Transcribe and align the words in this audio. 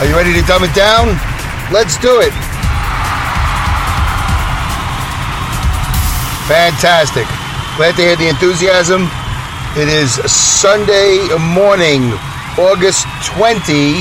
Are 0.00 0.06
you 0.06 0.16
ready 0.16 0.32
to 0.32 0.40
dumb 0.46 0.64
it 0.64 0.74
down? 0.74 1.08
Let's 1.70 1.98
do 1.98 2.22
it. 2.22 2.32
Fantastic. 6.48 7.26
Glad 7.76 7.96
to 7.96 8.02
hear 8.02 8.16
the 8.16 8.30
enthusiasm. 8.30 9.10
It 9.76 9.88
is 9.88 10.14
Sunday 10.32 11.28
morning, 11.54 12.12
August 12.58 13.06
20, 13.26 14.00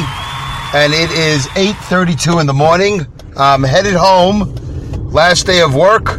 and 0.73 0.93
it 0.93 1.11
is 1.11 1.47
8:32 1.57 2.39
in 2.39 2.47
the 2.47 2.53
morning. 2.53 3.05
I'm 3.35 3.61
headed 3.61 3.95
home. 3.95 4.55
Last 5.11 5.47
day 5.47 5.59
of 5.59 5.75
work, 5.75 6.17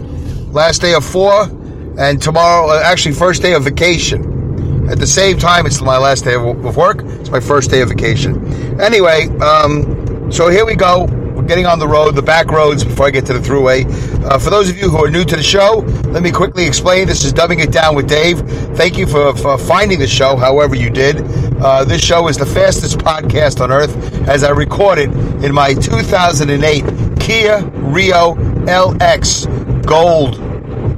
last 0.52 0.82
day 0.82 0.92
of 0.92 1.06
4, 1.06 1.48
and 1.96 2.20
tomorrow 2.20 2.68
uh, 2.68 2.82
actually 2.84 3.14
first 3.14 3.40
day 3.40 3.54
of 3.54 3.64
vacation. 3.64 4.88
At 4.90 4.98
the 4.98 5.06
same 5.06 5.38
time, 5.38 5.64
it's 5.64 5.80
my 5.80 5.96
last 5.96 6.24
day 6.24 6.34
of 6.34 6.76
work. 6.76 7.00
It's 7.20 7.30
my 7.30 7.40
first 7.40 7.70
day 7.70 7.80
of 7.80 7.88
vacation. 7.88 8.59
Anyway, 8.80 9.28
um, 9.40 10.32
so 10.32 10.48
here 10.48 10.64
we 10.64 10.74
go. 10.74 11.04
We're 11.04 11.42
getting 11.42 11.66
on 11.66 11.78
the 11.78 11.86
road, 11.86 12.14
the 12.14 12.22
back 12.22 12.50
roads, 12.50 12.82
before 12.82 13.06
I 13.06 13.10
get 13.10 13.26
to 13.26 13.34
the 13.34 13.38
Thruway. 13.38 13.84
Uh, 14.24 14.38
for 14.38 14.48
those 14.48 14.70
of 14.70 14.78
you 14.78 14.88
who 14.88 15.04
are 15.04 15.10
new 15.10 15.24
to 15.24 15.36
the 15.36 15.42
show, 15.42 15.84
let 16.08 16.22
me 16.22 16.30
quickly 16.30 16.66
explain. 16.66 17.06
This 17.06 17.24
is 17.24 17.32
Dumbing 17.32 17.62
It 17.62 17.72
Down 17.72 17.94
with 17.94 18.08
Dave. 18.08 18.40
Thank 18.76 18.96
you 18.96 19.06
for, 19.06 19.36
for 19.36 19.58
finding 19.58 19.98
the 19.98 20.06
show, 20.06 20.36
however 20.36 20.74
you 20.74 20.88
did. 20.88 21.22
Uh, 21.60 21.84
this 21.84 22.02
show 22.02 22.28
is 22.28 22.38
the 22.38 22.46
fastest 22.46 22.98
podcast 22.98 23.60
on 23.60 23.70
earth, 23.70 23.94
as 24.28 24.44
I 24.44 24.50
recorded 24.50 25.12
in 25.44 25.52
my 25.52 25.74
2008 25.74 27.20
Kia 27.20 27.60
Rio 27.60 28.34
LX 28.64 29.84
Gold. 29.84 30.40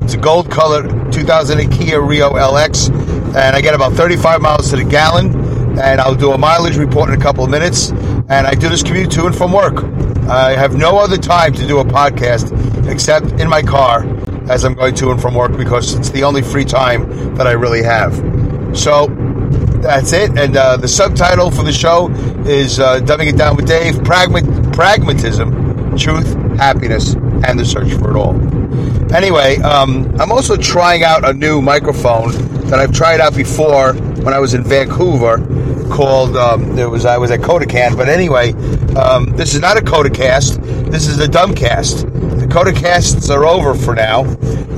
It's 0.05 0.14
a 0.14 0.19
gold 0.19 0.50
colored 0.50 1.12
2008 1.12 1.70
Kia 1.78 2.00
Rio 2.00 2.30
LX 2.30 2.91
and 3.34 3.56
I 3.56 3.61
get 3.61 3.74
about 3.74 3.92
35 3.92 4.41
miles 4.42 4.70
to 4.70 4.77
the 4.77 4.84
gallon. 4.84 5.41
And 5.80 6.00
I'll 6.00 6.14
do 6.14 6.32
a 6.32 6.38
mileage 6.38 6.76
report 6.76 7.10
in 7.10 7.18
a 7.18 7.22
couple 7.22 7.44
of 7.44 7.50
minutes. 7.50 7.90
And 7.90 8.46
I 8.46 8.54
do 8.54 8.68
this 8.68 8.82
commute 8.82 9.10
to 9.12 9.26
and 9.26 9.36
from 9.36 9.52
work. 9.52 9.84
I 10.28 10.54
have 10.54 10.76
no 10.76 10.98
other 10.98 11.16
time 11.16 11.52
to 11.54 11.66
do 11.66 11.80
a 11.80 11.84
podcast 11.84 12.52
except 12.90 13.32
in 13.40 13.48
my 13.48 13.62
car 13.62 14.06
as 14.48 14.64
I'm 14.64 14.74
going 14.74 14.94
to 14.96 15.10
and 15.10 15.20
from 15.20 15.34
work 15.34 15.56
because 15.56 15.94
it's 15.94 16.10
the 16.10 16.24
only 16.24 16.42
free 16.42 16.64
time 16.64 17.34
that 17.36 17.46
I 17.46 17.52
really 17.52 17.82
have. 17.82 18.14
So 18.76 19.06
that's 19.80 20.12
it. 20.12 20.38
And 20.38 20.56
uh, 20.56 20.76
the 20.76 20.88
subtitle 20.88 21.50
for 21.50 21.62
the 21.62 21.72
show 21.72 22.08
is 22.46 22.78
uh, 22.78 23.00
Dumbing 23.00 23.28
It 23.28 23.36
Down 23.36 23.56
with 23.56 23.66
Dave 23.66 23.94
Pragmat- 23.96 24.72
Pragmatism, 24.72 25.96
Truth, 25.98 26.34
Happiness, 26.56 27.14
and 27.14 27.58
the 27.58 27.64
Search 27.64 27.92
for 27.94 28.10
It 28.10 28.16
All. 28.16 28.34
Anyway, 29.14 29.56
um, 29.58 30.14
I'm 30.20 30.32
also 30.32 30.56
trying 30.56 31.02
out 31.02 31.28
a 31.28 31.32
new 31.32 31.60
microphone 31.60 32.32
that 32.68 32.78
I've 32.78 32.92
tried 32.92 33.20
out 33.20 33.34
before 33.34 33.92
when 34.22 34.34
I 34.34 34.38
was 34.38 34.54
in 34.54 34.64
Vancouver. 34.64 35.38
Called 35.90 36.36
um, 36.38 36.78
it 36.78 36.88
was 36.88 37.04
I 37.04 37.18
was 37.18 37.30
at 37.30 37.40
Kodacan, 37.40 37.96
but 37.98 38.08
anyway, 38.08 38.52
um, 38.96 39.36
this 39.36 39.54
is 39.54 39.60
not 39.60 39.76
a 39.76 39.80
Kodacast. 39.80 40.90
This 40.90 41.06
is 41.06 41.20
a 41.20 41.26
Dumbcast. 41.26 42.40
The 42.40 42.46
Kodacasts 42.46 43.28
are 43.28 43.44
over 43.44 43.74
for 43.74 43.94
now 43.94 44.24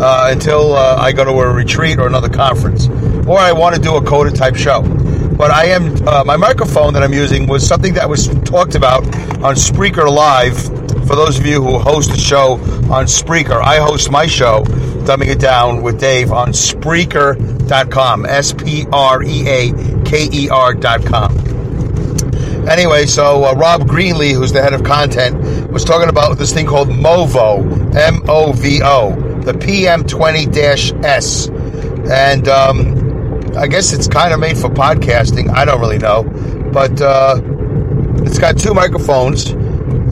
uh, 0.01 0.31
until 0.33 0.75
uh, 0.75 0.97
I 0.97 1.13
go 1.13 1.25
to 1.25 1.31
a 1.31 1.53
retreat 1.53 2.01
or 2.01 2.09
another 2.09 2.29
conference, 2.29 2.89
or 3.29 3.39
I 3.39 3.53
want 3.53 3.77
to 3.77 3.81
do 3.81 3.95
a 3.95 4.03
Coda 4.03 4.33
type 4.33 4.57
show. 4.57 4.83
But 4.83 5.53
I 5.53 5.67
am 5.67 6.09
uh, 6.09 6.25
my 6.25 6.37
microphone 6.37 6.93
that 6.95 7.05
I'm 7.05 7.15
using 7.15 7.47
was 7.47 7.65
something 7.65 7.95
that 7.95 8.09
was 8.09 8.27
talked 8.45 8.75
about 8.75 9.05
on 9.45 9.55
Spreaker 9.55 10.11
Live 10.11 10.59
for 11.07 11.17
those 11.17 11.39
of 11.39 11.45
you 11.45 11.63
who 11.63 11.79
host 11.79 12.11
the 12.11 12.17
show 12.17 12.55
on 12.91 13.05
Spreaker, 13.05 13.63
I 13.63 13.77
host 13.77 14.11
my 14.11 14.27
show, 14.27 14.65
Dumbing 15.05 15.29
It 15.29 15.39
Down 15.39 15.83
with 15.83 16.01
Dave, 16.01 16.33
on 16.33 16.49
Spreaker.com. 16.49 18.27
S 18.27 18.53
P 18.53 18.87
R 18.93 19.23
E 19.23 19.49
A 19.49 20.03
K 20.05 20.29
E 20.33 20.49
R.com. 20.49 21.39
Anyway, 22.69 23.05
so 23.05 23.45
uh, 23.45 23.55
Rob 23.55 23.83
Greenlee, 23.83 24.33
who's 24.33 24.53
the 24.53 24.63
head 24.63 24.73
of 24.73 24.85
content, 24.85 25.71
was 25.71 25.85
talking 25.85 26.09
about 26.09 26.39
this 26.39 26.53
thing 26.53 26.67
called 26.67 26.89
MOVO, 26.89 27.95
M 27.95 28.23
O 28.29 28.53
V 28.53 28.81
O, 28.83 29.15
the 29.43 29.53
PM20 29.53 31.05
S. 31.05 31.49
And 32.11 32.49
um, 32.49 33.57
I 33.57 33.67
guess 33.67 33.93
it's 33.93 34.09
kind 34.09 34.33
of 34.33 34.41
made 34.41 34.57
for 34.57 34.71
podcasting. 34.71 35.51
I 35.55 35.65
don't 35.65 35.81
really 35.81 35.99
know. 35.99 36.23
But 36.73 37.01
uh, 37.01 37.41
it's 38.25 38.39
got 38.39 38.59
two 38.59 38.73
microphones 38.73 39.51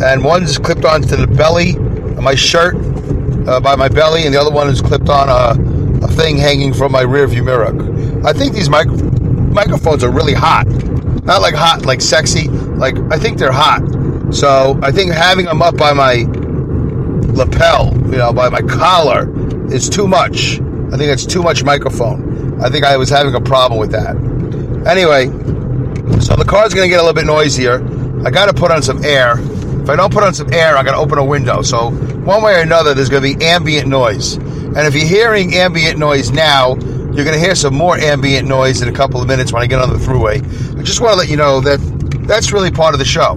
and 0.03 0.23
one's 0.23 0.59
clipped 0.59 0.85
onto 0.85 1.17
the 1.17 1.27
belly 1.27 1.77
of 1.77 2.23
my 2.23 2.35
shirt 2.35 2.75
uh, 3.47 3.61
by 3.61 3.77
my 3.77 3.89
belly, 3.89 4.25
and 4.25 4.35
the 4.35 4.41
other 4.41 4.51
one 4.51 4.69
is 4.69 4.81
clipped 4.81 5.09
on 5.09 5.29
a, 5.29 6.05
a 6.05 6.09
thing 6.09 6.37
hanging 6.37 6.73
from 6.73 6.93
my 6.93 7.03
rearview 7.03 7.45
mirror. 7.45 7.73
I 8.27 8.33
think 8.33 8.55
these 8.55 8.71
mic- 8.71 8.89
microphones 8.89 10.05
are 10.05 10.11
really 10.11 10.35
hot. 10.35 10.67
Not 11.25 11.41
like 11.41 11.55
hot, 11.55 11.87
like 11.87 12.01
sexy. 12.01 12.49
Like 12.49 12.97
I 13.13 13.19
think 13.19 13.39
they're 13.39 13.53
hot. 13.53 13.83
So 14.35 14.79
I 14.83 14.91
think 14.91 15.13
having 15.13 15.47
them 15.47 15.63
up 15.63 15.77
by 15.77 15.93
my 15.93 16.25
lapel, 17.33 17.93
you 18.11 18.19
know, 18.19 18.33
by 18.33 18.49
my 18.49 18.63
collar, 18.63 19.29
is 19.73 19.89
too 19.89 20.07
much. 20.09 20.61
I 20.93 20.97
think 20.97 21.11
it's 21.11 21.27
too 21.27 21.43
much 21.43 21.65
microphone. 21.65 22.61
I 22.63 22.69
think 22.69 22.85
I 22.85 22.97
was 22.97 23.09
having 23.09 23.35
a 23.35 23.41
problem 23.41 23.81
with 23.81 23.91
that. 23.93 24.17
Anyway, 24.87 25.27
so 26.21 26.37
the 26.37 26.45
car's 26.47 26.75
going 26.75 26.85
to 26.85 26.89
get 26.89 27.01
a 27.01 27.03
little 27.03 27.15
bit 27.15 27.25
noisier. 27.25 27.83
I 28.27 28.31
got 28.31 28.47
to 28.47 28.53
put 28.53 28.71
on 28.71 28.83
some 28.83 29.05
air. 29.05 29.37
If 29.83 29.91
I 29.91 29.97
don't 29.97 30.13
put 30.13 30.23
on 30.23 30.33
some 30.33 30.53
air, 30.53 30.77
I 30.77 30.85
got 30.85 30.93
to 30.93 30.99
open 30.99 31.19
a 31.19 31.25
window. 31.25 31.61
So 31.63 31.91
one 31.91 32.43
way 32.43 32.55
or 32.55 32.63
another, 32.63 32.95
there's 32.95 33.09
going 33.09 33.23
to 33.25 33.37
be 33.37 33.45
ambient 33.45 33.89
noise. 33.89 34.35
And 34.35 34.79
if 34.79 34.95
you're 34.95 35.07
hearing 35.07 35.55
ambient 35.55 35.99
noise 35.99 36.31
now, 36.31 36.77
you're 36.77 37.25
going 37.25 37.35
to 37.35 37.41
hear 37.41 37.57
some 37.57 37.75
more 37.75 37.99
ambient 37.99 38.49
noise 38.49 38.81
in 38.81 38.89
a 38.89 38.93
couple 38.93 39.21
of 39.21 39.27
minutes 39.27 39.53
when 39.53 39.61
I 39.63 39.67
get 39.67 39.81
on 39.81 39.91
the 39.91 39.99
Thruway. 39.99 40.37
I 40.79 40.83
just 40.83 41.01
want 41.01 41.15
to 41.15 41.19
let 41.19 41.29
you 41.29 41.37
know 41.37 41.61
that 41.61 41.79
that's 42.29 42.53
really 42.53 42.71
part 42.71 42.95
of 42.95 43.01
the 43.01 43.05
show 43.05 43.35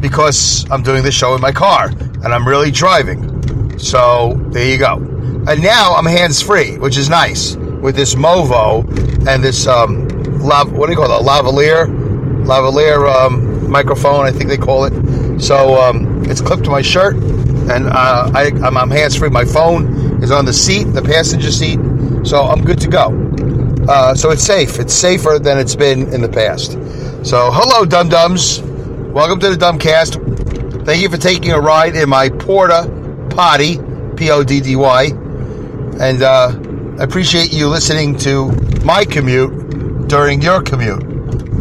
because 0.00 0.64
I'm 0.70 0.82
doing 0.82 1.02
this 1.02 1.14
show 1.14 1.34
in 1.34 1.40
my 1.40 1.52
car 1.52 1.88
and 1.88 2.26
I'm 2.26 2.46
really 2.46 2.70
driving. 2.70 3.78
So 3.78 4.34
there 4.50 4.70
you 4.70 4.78
go. 4.78 4.94
And 5.48 5.60
now 5.60 5.94
I'm 5.94 6.06
hands 6.06 6.40
free, 6.40 6.78
which 6.78 6.96
is 6.96 7.10
nice 7.10 7.56
with 7.56 7.96
this 7.96 8.14
Movo 8.14 8.86
and 9.26 9.42
this 9.42 9.66
um, 9.66 10.06
lav- 10.38 10.72
what 10.72 10.86
do 10.86 10.92
you 10.92 10.98
call 10.98 11.20
it? 11.20 11.24
lavalier, 11.24 11.86
lavalier 12.44 13.12
um, 13.12 13.70
microphone, 13.70 14.24
I 14.24 14.30
think 14.30 14.48
they 14.48 14.56
call 14.56 14.84
it. 14.84 14.92
So 15.38 15.80
um, 15.80 16.24
it's 16.24 16.40
clipped 16.40 16.64
to 16.64 16.70
my 16.70 16.82
shirt, 16.82 17.14
and 17.14 17.86
uh, 17.86 18.30
I, 18.34 18.50
I'm, 18.62 18.76
I'm 18.76 18.90
hands 18.90 19.16
free. 19.16 19.28
My 19.28 19.44
phone 19.44 20.22
is 20.22 20.30
on 20.30 20.44
the 20.44 20.52
seat, 20.52 20.84
the 20.84 21.00
passenger 21.00 21.52
seat, 21.52 21.78
so 22.24 22.42
I'm 22.42 22.64
good 22.64 22.80
to 22.80 22.88
go. 22.88 23.14
Uh, 23.88 24.14
so 24.14 24.30
it's 24.30 24.42
safe. 24.42 24.78
It's 24.78 24.92
safer 24.92 25.38
than 25.38 25.56
it's 25.58 25.76
been 25.76 26.12
in 26.12 26.20
the 26.20 26.28
past. 26.28 26.72
So 27.26 27.50
hello, 27.52 27.84
dum 27.84 28.08
dums. 28.08 28.60
Welcome 28.60 29.40
to 29.40 29.48
the 29.48 29.56
Dumbcast. 29.56 30.84
Thank 30.84 31.02
you 31.02 31.08
for 31.08 31.16
taking 31.16 31.52
a 31.52 31.60
ride 31.60 31.94
in 31.94 32.08
my 32.08 32.28
Porta 32.28 32.86
Potty, 33.30 33.78
P 34.16 34.30
O 34.30 34.42
D 34.42 34.60
D 34.60 34.76
Y, 34.76 35.04
and 36.00 36.22
uh, 36.22 36.52
I 36.98 37.02
appreciate 37.04 37.52
you 37.52 37.68
listening 37.68 38.18
to 38.18 38.50
my 38.84 39.04
commute 39.04 40.08
during 40.08 40.42
your 40.42 40.62
commute, 40.62 41.02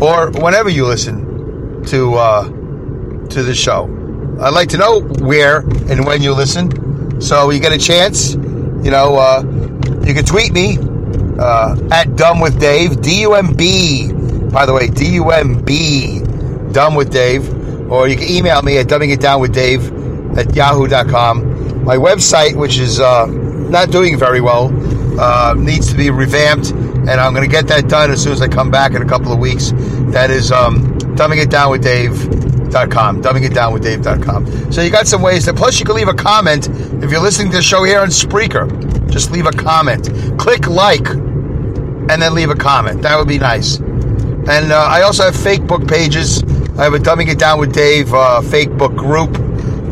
or 0.01 0.31
whenever 0.31 0.69
you 0.69 0.85
listen 0.85 1.83
to. 1.85 2.56
To 3.37 3.43
the 3.43 3.53
show. 3.53 3.83
I'd 4.41 4.55
like 4.55 4.69
to 4.69 4.77
know 4.77 5.01
where 5.01 5.59
and 5.59 6.03
when 6.07 6.23
you 6.23 6.33
listen. 6.33 7.21
So 7.21 7.51
you 7.51 7.59
get 7.59 7.71
a 7.71 7.77
chance, 7.77 8.33
you 8.33 8.89
know, 8.89 9.15
uh, 9.15 9.43
you 10.03 10.15
can 10.15 10.25
tweet 10.25 10.51
me 10.53 10.79
uh, 11.37 11.77
at 11.91 12.15
Dumb 12.15 12.39
with 12.39 12.59
Dave, 12.59 12.99
D 12.99 13.21
U 13.21 13.35
M 13.35 13.53
B. 13.53 14.11
By 14.51 14.65
the 14.65 14.73
way, 14.73 14.87
D 14.87 15.13
U 15.15 15.29
M 15.29 15.63
B, 15.63 16.23
Dumb 16.71 16.95
with 16.95 17.11
Dave. 17.11 17.47
Or 17.91 18.07
you 18.07 18.17
can 18.17 18.27
email 18.27 18.63
me 18.63 18.79
at 18.79 18.87
dumbing 18.87 19.13
it 19.13 19.19
down 19.19 19.39
with 19.39 19.53
Dave 19.53 19.85
at 20.35 20.55
yahoo.com. 20.55 21.83
My 21.83 21.97
website, 21.97 22.55
which 22.55 22.79
is 22.79 22.99
uh, 22.99 23.27
not 23.27 23.91
doing 23.91 24.17
very 24.17 24.41
well, 24.41 24.71
uh, 25.21 25.53
needs 25.55 25.91
to 25.91 25.95
be 25.95 26.09
revamped, 26.09 26.71
and 26.71 27.11
I'm 27.11 27.35
going 27.35 27.47
to 27.47 27.55
get 27.55 27.67
that 27.67 27.87
done 27.87 28.09
as 28.09 28.23
soon 28.23 28.33
as 28.33 28.41
I 28.41 28.47
come 28.47 28.71
back 28.71 28.93
in 28.95 29.03
a 29.03 29.07
couple 29.07 29.31
of 29.31 29.37
weeks. 29.37 29.73
That 30.11 30.31
is 30.31 30.51
um, 30.51 30.97
dumbing 31.15 31.39
it 31.39 31.51
down 31.51 31.69
with 31.69 31.83
Dave 31.83 32.46
Dave.com, 32.71 33.21
dumbingitdownwithdave.com. 33.21 34.71
So 34.71 34.81
you 34.81 34.89
got 34.89 35.07
some 35.07 35.21
ways 35.21 35.45
that, 35.45 35.55
plus 35.55 35.79
you 35.79 35.85
can 35.85 35.95
leave 35.95 36.07
a 36.07 36.13
comment 36.13 36.69
if 37.03 37.11
you're 37.11 37.21
listening 37.21 37.51
to 37.51 37.57
the 37.57 37.63
show 37.63 37.83
here 37.83 37.99
on 37.99 38.09
Spreaker. 38.09 38.67
Just 39.09 39.31
leave 39.31 39.45
a 39.45 39.51
comment. 39.51 40.09
Click 40.39 40.67
like 40.67 41.07
and 41.09 42.21
then 42.21 42.33
leave 42.33 42.49
a 42.49 42.55
comment. 42.55 43.01
That 43.01 43.17
would 43.17 43.27
be 43.27 43.39
nice. 43.39 43.77
And 43.77 44.71
uh, 44.71 44.87
I 44.89 45.01
also 45.01 45.23
have 45.23 45.35
fake 45.35 45.67
book 45.67 45.87
pages 45.87 46.41
I 46.77 46.83
have 46.83 46.93
a 46.93 46.99
Dumbing 46.99 47.27
It 47.27 47.39
Down 47.39 47.59
with 47.59 47.73
Dave 47.73 48.13
uh, 48.13 48.39
fake 48.39 48.69
book 48.77 48.95
group. 48.95 49.35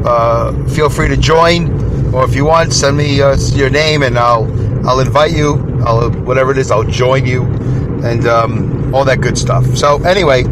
Uh, 0.05 0.53
feel 0.67 0.87
free 0.87 1.07
to 1.07 1.17
join, 1.17 2.13
or 2.13 2.23
if 2.25 2.35
you 2.35 2.45
want, 2.45 2.73
send 2.73 2.95
me 2.95 3.23
uh, 3.23 3.35
your 3.53 3.71
name 3.71 4.03
and 4.03 4.19
I'll 4.19 4.45
I'll 4.87 4.99
invite 4.99 5.35
you. 5.35 5.81
I'll 5.83 6.11
whatever 6.11 6.51
it 6.51 6.59
is, 6.59 6.69
I'll 6.69 6.83
join 6.83 7.25
you, 7.25 7.41
and 8.03 8.27
um, 8.27 8.93
all 8.93 9.03
that 9.05 9.19
good 9.19 9.35
stuff. 9.35 9.65
So 9.75 9.97
anyway, 10.03 10.43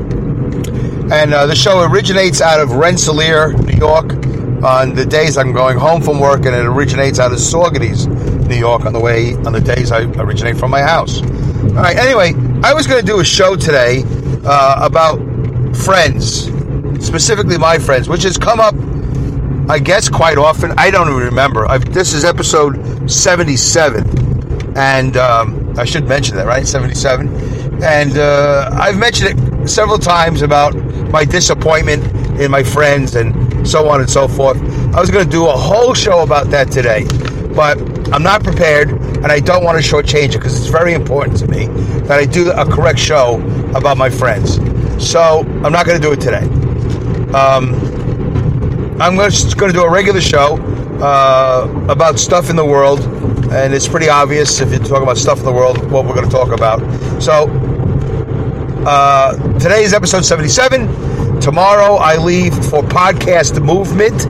and 1.12 1.34
uh, 1.34 1.46
the 1.46 1.56
show 1.56 1.82
originates 1.84 2.42
out 2.42 2.60
of 2.60 2.72
Rensselaer, 2.72 3.54
New 3.54 3.78
York. 3.78 4.14
On 4.64 4.96
the 4.96 5.06
days 5.06 5.38
I'm 5.38 5.52
going 5.52 5.78
home 5.78 6.02
from 6.02 6.20
work, 6.20 6.46
and 6.46 6.56
it 6.56 6.66
originates 6.66 7.20
out 7.20 7.32
of 7.34 7.38
Saugerties, 7.40 8.08
New 8.48 8.56
York. 8.56 8.86
On 8.86 8.94
the 8.94 9.00
way, 9.00 9.34
on 9.36 9.52
the 9.52 9.60
days 9.60 9.92
I 9.92 10.04
originate 10.04 10.58
from 10.58 10.72
my 10.72 10.82
house. 10.82 11.22
All 11.22 11.70
right. 11.74 11.98
Anyway, 11.98 12.34
I 12.64 12.74
was 12.74 12.88
going 12.88 13.02
to 13.02 13.06
do 13.06 13.20
a 13.20 13.26
show 13.26 13.56
today 13.56 14.04
uh, 14.46 14.80
about 14.82 15.20
friends, 15.76 16.46
specifically 17.06 17.58
my 17.58 17.78
friends, 17.78 18.08
which 18.08 18.24
has 18.24 18.38
come 18.38 18.60
up, 18.60 18.76
I 19.70 19.80
guess, 19.80 20.08
quite 20.08 20.38
often. 20.38 20.72
I 20.78 20.92
don't 20.92 21.10
even 21.10 21.24
remember. 21.24 21.66
I've, 21.68 21.94
this 21.94 22.14
is 22.14 22.24
episode 22.24 23.12
77, 23.12 24.78
and 24.78 25.18
um, 25.18 25.74
I 25.78 25.84
should 25.84 26.08
mention 26.08 26.38
that, 26.38 26.46
right? 26.48 26.66
77, 26.66 27.84
and 27.84 28.18
uh, 28.18 28.70
I've 28.74 28.98
mentioned 28.98 29.38
it 29.38 29.68
several 29.68 29.98
times 29.98 30.42
about 30.42 30.74
my 31.14 31.24
disappointment 31.24 32.04
in 32.42 32.50
my 32.50 32.64
friends 32.64 33.16
and 33.16 33.68
so 33.68 33.88
on 33.88 34.02
and 34.02 34.10
so 34.10 34.28
forth. 34.28 34.58
I 34.96 35.00
was 35.00 35.12
going 35.12 35.24
to 35.24 35.30
do 35.32 35.48
a 35.48 35.52
whole 35.52 35.94
show 35.94 36.24
about 36.24 36.48
that 36.50 36.72
today, 36.72 37.06
but 37.56 37.78
I'm 38.12 38.24
not 38.24 38.44
prepared, 38.44 38.90
and 38.90 39.28
I 39.28 39.40
don't 39.40 39.64
want 39.64 39.82
to 39.82 39.88
shortchange 39.88 40.30
it 40.30 40.40
because 40.40 40.60
it's 40.60 40.72
very 40.72 40.94
important 40.94 41.38
to 41.38 41.48
me 41.48 41.68
that 42.08 42.20
I 42.20 42.26
do 42.26 42.52
a 42.52 42.66
correct 42.66 42.98
show 42.98 43.40
about 43.76 43.96
my 43.96 44.10
friends. 44.10 44.56
So 44.98 45.42
I'm 45.64 45.72
not 45.72 45.86
going 45.86 46.02
to 46.02 46.06
do 46.06 46.14
it 46.14 46.20
today. 46.20 46.46
Um, 47.34 47.76
I'm 49.00 49.16
just 49.18 49.58
going 49.58 49.72
to 49.72 49.78
do 49.78 49.84
a 49.84 49.92
regular 49.92 50.22
show 50.22 50.58
uh, 51.00 51.86
about 51.90 52.18
stuff 52.18 52.50
in 52.50 52.56
the 52.56 52.66
world, 52.66 53.02
and 53.52 53.72
it's 53.72 53.88
pretty 53.88 54.10
obvious 54.10 54.62
if 54.62 54.72
you 54.72 54.80
talk 54.80 55.04
about 55.04 55.18
stuff 55.18 55.38
in 55.40 55.46
the 55.46 55.54
world 55.54 55.92
what 55.92 56.06
we're 56.06 56.16
going 56.16 56.26
to 56.26 56.32
talk 56.32 56.52
about. 56.52 56.82
So 57.22 57.48
uh, 58.86 59.36
today 59.60 59.84
is 59.84 59.94
episode 59.94 60.26
77. 60.26 61.40
Tomorrow 61.40 61.96
I 61.96 62.18
leave 62.18 62.54
for 62.54 62.82
Podcast 62.82 63.64
Movement 63.64 64.26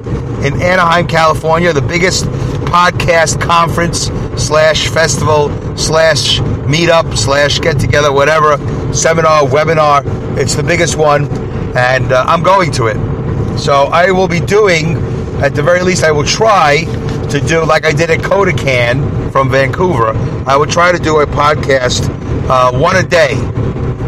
in 0.45 0.61
Anaheim, 0.61 1.07
California, 1.07 1.73
the 1.73 1.81
biggest 1.81 2.25
podcast 2.65 3.41
conference 3.41 4.07
slash 4.41 4.89
festival 4.89 5.49
slash 5.75 6.39
meetup 6.67 7.17
slash 7.17 7.59
get 7.59 7.79
together, 7.79 8.11
whatever, 8.11 8.57
seminar, 8.93 9.43
webinar. 9.43 10.03
It's 10.37 10.55
the 10.55 10.63
biggest 10.63 10.97
one, 10.97 11.25
and 11.75 12.11
uh, 12.11 12.25
I'm 12.27 12.43
going 12.43 12.71
to 12.73 12.87
it. 12.87 12.97
So 13.57 13.85
I 13.85 14.11
will 14.11 14.27
be 14.27 14.39
doing, 14.39 14.95
at 15.43 15.55
the 15.55 15.63
very 15.63 15.81
least, 15.81 16.03
I 16.03 16.11
will 16.11 16.25
try 16.25 16.83
to 17.29 17.39
do 17.39 17.65
like 17.65 17.85
I 17.85 17.91
did 17.91 18.09
at 18.11 18.19
Codacan 18.19 19.31
from 19.31 19.49
Vancouver. 19.49 20.09
I 20.47 20.55
will 20.57 20.67
try 20.67 20.91
to 20.91 20.99
do 20.99 21.21
a 21.21 21.25
podcast 21.25 22.07
uh, 22.49 22.77
one 22.77 22.97
a 22.97 23.03
day 23.03 23.35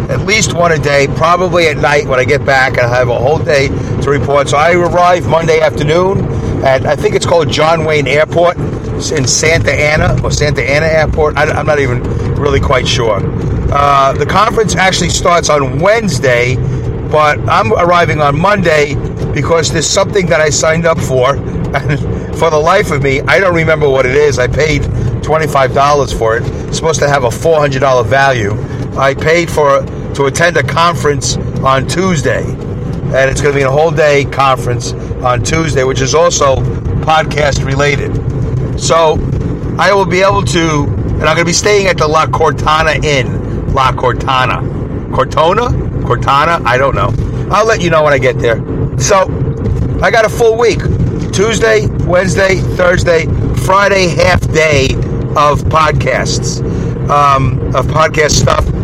at 0.10 0.22
least 0.22 0.54
one 0.54 0.72
a 0.72 0.78
day, 0.78 1.08
probably 1.16 1.68
at 1.68 1.78
night 1.78 2.08
when 2.08 2.20
I 2.20 2.26
get 2.26 2.46
back 2.46 2.78
and 2.78 2.82
I 2.82 2.98
have 2.98 3.10
a 3.10 3.18
whole 3.18 3.40
day 3.40 3.68
to 3.68 4.10
report. 4.10 4.50
So 4.50 4.58
I 4.58 4.74
arrive 4.74 5.28
Monday 5.28 5.60
afternoon 5.60 6.20
at 6.64 6.86
I 6.86 6.96
think 6.96 7.16
it's 7.16 7.26
called 7.26 7.50
John 7.50 7.86
Wayne 7.86 8.08
Airport 8.08 8.58
in 8.58 9.28
Santa 9.28 9.72
Ana 9.72 10.22
or 10.24 10.32
Santa 10.32 10.62
Ana 10.62 10.86
Airport. 10.86 11.38
I, 11.38 11.60
am 11.60 11.66
not 11.66 11.80
even 11.80 12.04
really 12.36 12.60
quite 12.60 12.88
sure. 12.88 13.20
Uh, 13.72 14.14
the 14.14 14.26
conference 14.26 14.76
actually 14.76 15.10
starts 15.10 15.50
on 15.50 15.80
Wednesday, 15.80 16.56
but 17.10 17.40
I'm 17.50 17.74
arriving 17.74 18.22
on 18.22 18.40
Monday 18.40 18.96
because 19.34 19.72
there's 19.72 19.88
something 19.88 20.28
that 20.28 20.40
I 20.40 20.50
signed 20.50 20.86
up 20.86 21.00
for. 21.00 21.36
And 21.36 22.00
for 22.38 22.50
the 22.50 22.60
life 22.60 22.92
of 22.92 23.04
me, 23.04 23.22
I 23.22 23.40
don't 23.40 23.56
remember 23.56 23.90
what 23.90 24.06
it 24.06 24.16
is. 24.16 24.40
I 24.40 24.48
paid 24.48 24.84
$25 24.84 26.18
for 26.18 26.38
it. 26.38 26.44
It's 26.68 26.78
supposed 26.78 27.00
to 27.00 27.10
have 27.10 27.24
a 27.24 27.30
$400 27.30 28.06
value. 28.06 28.54
I 28.98 29.14
paid 29.14 29.52
for 29.52 29.82
to 30.16 30.26
attend 30.26 30.58
a 30.58 30.64
conference 30.64 31.38
on 31.64 31.88
Tuesday, 31.88 32.44
and 32.44 33.30
it's 33.30 33.42
going 33.42 33.54
to 33.54 33.60
be 33.60 33.64
a 33.64 33.72
whole 33.72 33.92
day 33.92 34.26
conference 34.26 34.94
on 35.24 35.44
Tuesday, 35.44 35.84
which 35.84 36.02
is 36.02 36.16
also 36.16 36.56
podcast 37.06 37.66
related. 37.66 38.12
So 38.80 39.14
I 39.78 39.94
will 39.94 40.06
be 40.06 40.22
able 40.22 40.44
to, 40.44 40.86
and 40.86 41.24
I'm 41.24 41.36
going 41.36 41.38
to 41.40 41.46
be 41.46 41.54
staying 41.54 41.88
at 41.88 41.98
the 41.98 42.08
La 42.08 42.26
Cortana 42.26 43.04
Inn. 43.04 43.74
La 43.74 43.92
Cortana, 43.92 44.62
Cortona, 45.14 45.68
Cortana. 46.06 46.66
I 46.66 46.78
don't 46.78 46.96
know. 46.96 47.14
I'll 47.52 47.66
let 47.66 47.82
you 47.82 47.90
know 47.90 48.04
when 48.04 48.14
I 48.14 48.18
get 48.18 48.40
there. 48.40 48.58
So 48.98 49.24
I 50.02 50.10
got 50.12 50.24
a 50.24 50.30
full 50.30 50.58
week. 50.58 50.80
Tuesday, 51.34 51.88
Wednesday, 52.06 52.56
Thursday, 52.78 53.26
Friday, 53.66 54.08
half 54.08 54.40
day 54.54 54.86
of 55.36 55.60
podcasts, 55.64 56.62
um, 57.10 57.60
of 57.76 57.86
podcast 57.88 58.32
stuff. 58.32 58.75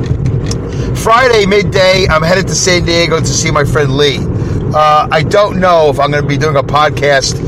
Friday 1.04 1.48
midday, 1.48 2.06
I'm 2.08 2.22
headed 2.22 2.48
to 2.48 2.54
San 2.54 2.86
Diego 2.86 3.20
to 3.20 3.26
see 3.26 3.50
my 3.50 3.64
friend 3.64 3.98
Lee. 3.98 4.20
Uh, 4.20 5.08
I 5.12 5.24
don't 5.24 5.60
know 5.60 5.90
if 5.90 6.00
I'm 6.00 6.12
going 6.12 6.22
to 6.22 6.30
be 6.30 6.38
doing 6.38 6.58
a 6.58 6.62
podcast 6.62 7.40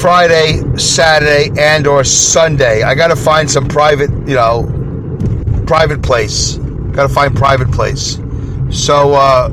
Friday, 0.00 0.62
Saturday, 0.78 1.50
and 1.60 1.86
or 1.86 2.02
Sunday. 2.02 2.82
I 2.82 2.94
got 2.94 3.08
to 3.08 3.16
find 3.16 3.50
some 3.50 3.68
private, 3.68 4.08
you 4.26 4.36
know, 4.36 4.62
private 5.66 6.02
place. 6.02 6.56
Got 6.56 7.08
to 7.08 7.12
find 7.12 7.36
private 7.36 7.70
place. 7.72 8.18
So, 8.70 9.12
uh, 9.12 9.50